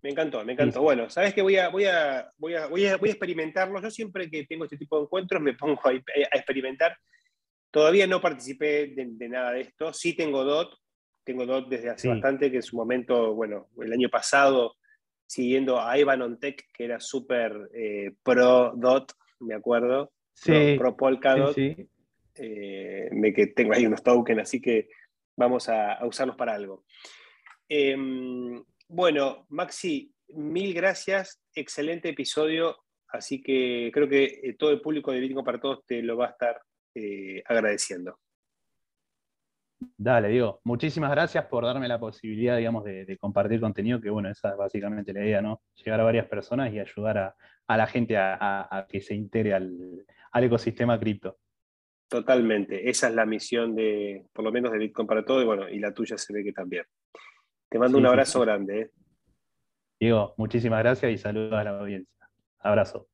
[0.00, 0.80] Me encantó, me encantó.
[0.80, 3.80] Bueno, sabes que voy a, voy, a, voy, a, voy, a, experimentarlo.
[3.82, 6.96] Yo siempre que tengo este tipo de encuentros me pongo a, experimentar.
[7.70, 9.92] Todavía no participé de, nada de esto.
[9.92, 10.72] Sí tengo DOT,
[11.24, 14.76] tengo DOT desde hace bastante, que en su momento, bueno, el año pasado,
[15.26, 20.12] siguiendo a Ivan Tech, que era súper eh, pro DOT, me acuerdo,
[20.78, 21.56] pro, Polkadot,
[22.38, 24.88] eh, me que tengo ahí unos tokens, así que
[25.36, 26.84] vamos a, usarlos para algo.
[27.68, 32.76] Em, bueno, Maxi, mil gracias, excelente episodio,
[33.08, 36.26] así que creo que eh, todo el público de Bitcoin para Todos te lo va
[36.26, 36.60] a estar
[37.44, 38.18] agradeciendo.
[39.96, 40.60] Dale, Diego.
[40.64, 45.12] Muchísimas gracias por darme la posibilidad, digamos, de, compartir contenido, que bueno, esa es básicamente
[45.12, 45.62] la idea, ¿no?
[45.76, 47.18] Llegar a varias personas y ayudar
[47.66, 51.36] a, la gente a, que se integre al, ecosistema cripto.
[52.08, 52.88] Totalmente.
[52.88, 55.78] Esa es la misión de, por lo menos de Bitcoin para todo, y bueno, y
[55.78, 56.84] la tuya se ve que también.
[57.68, 58.80] Te mando un abrazo grande.
[58.80, 58.90] ¿eh?
[60.00, 62.28] Diego, muchísimas gracias y saludos a la audiencia.
[62.60, 63.08] Abrazo.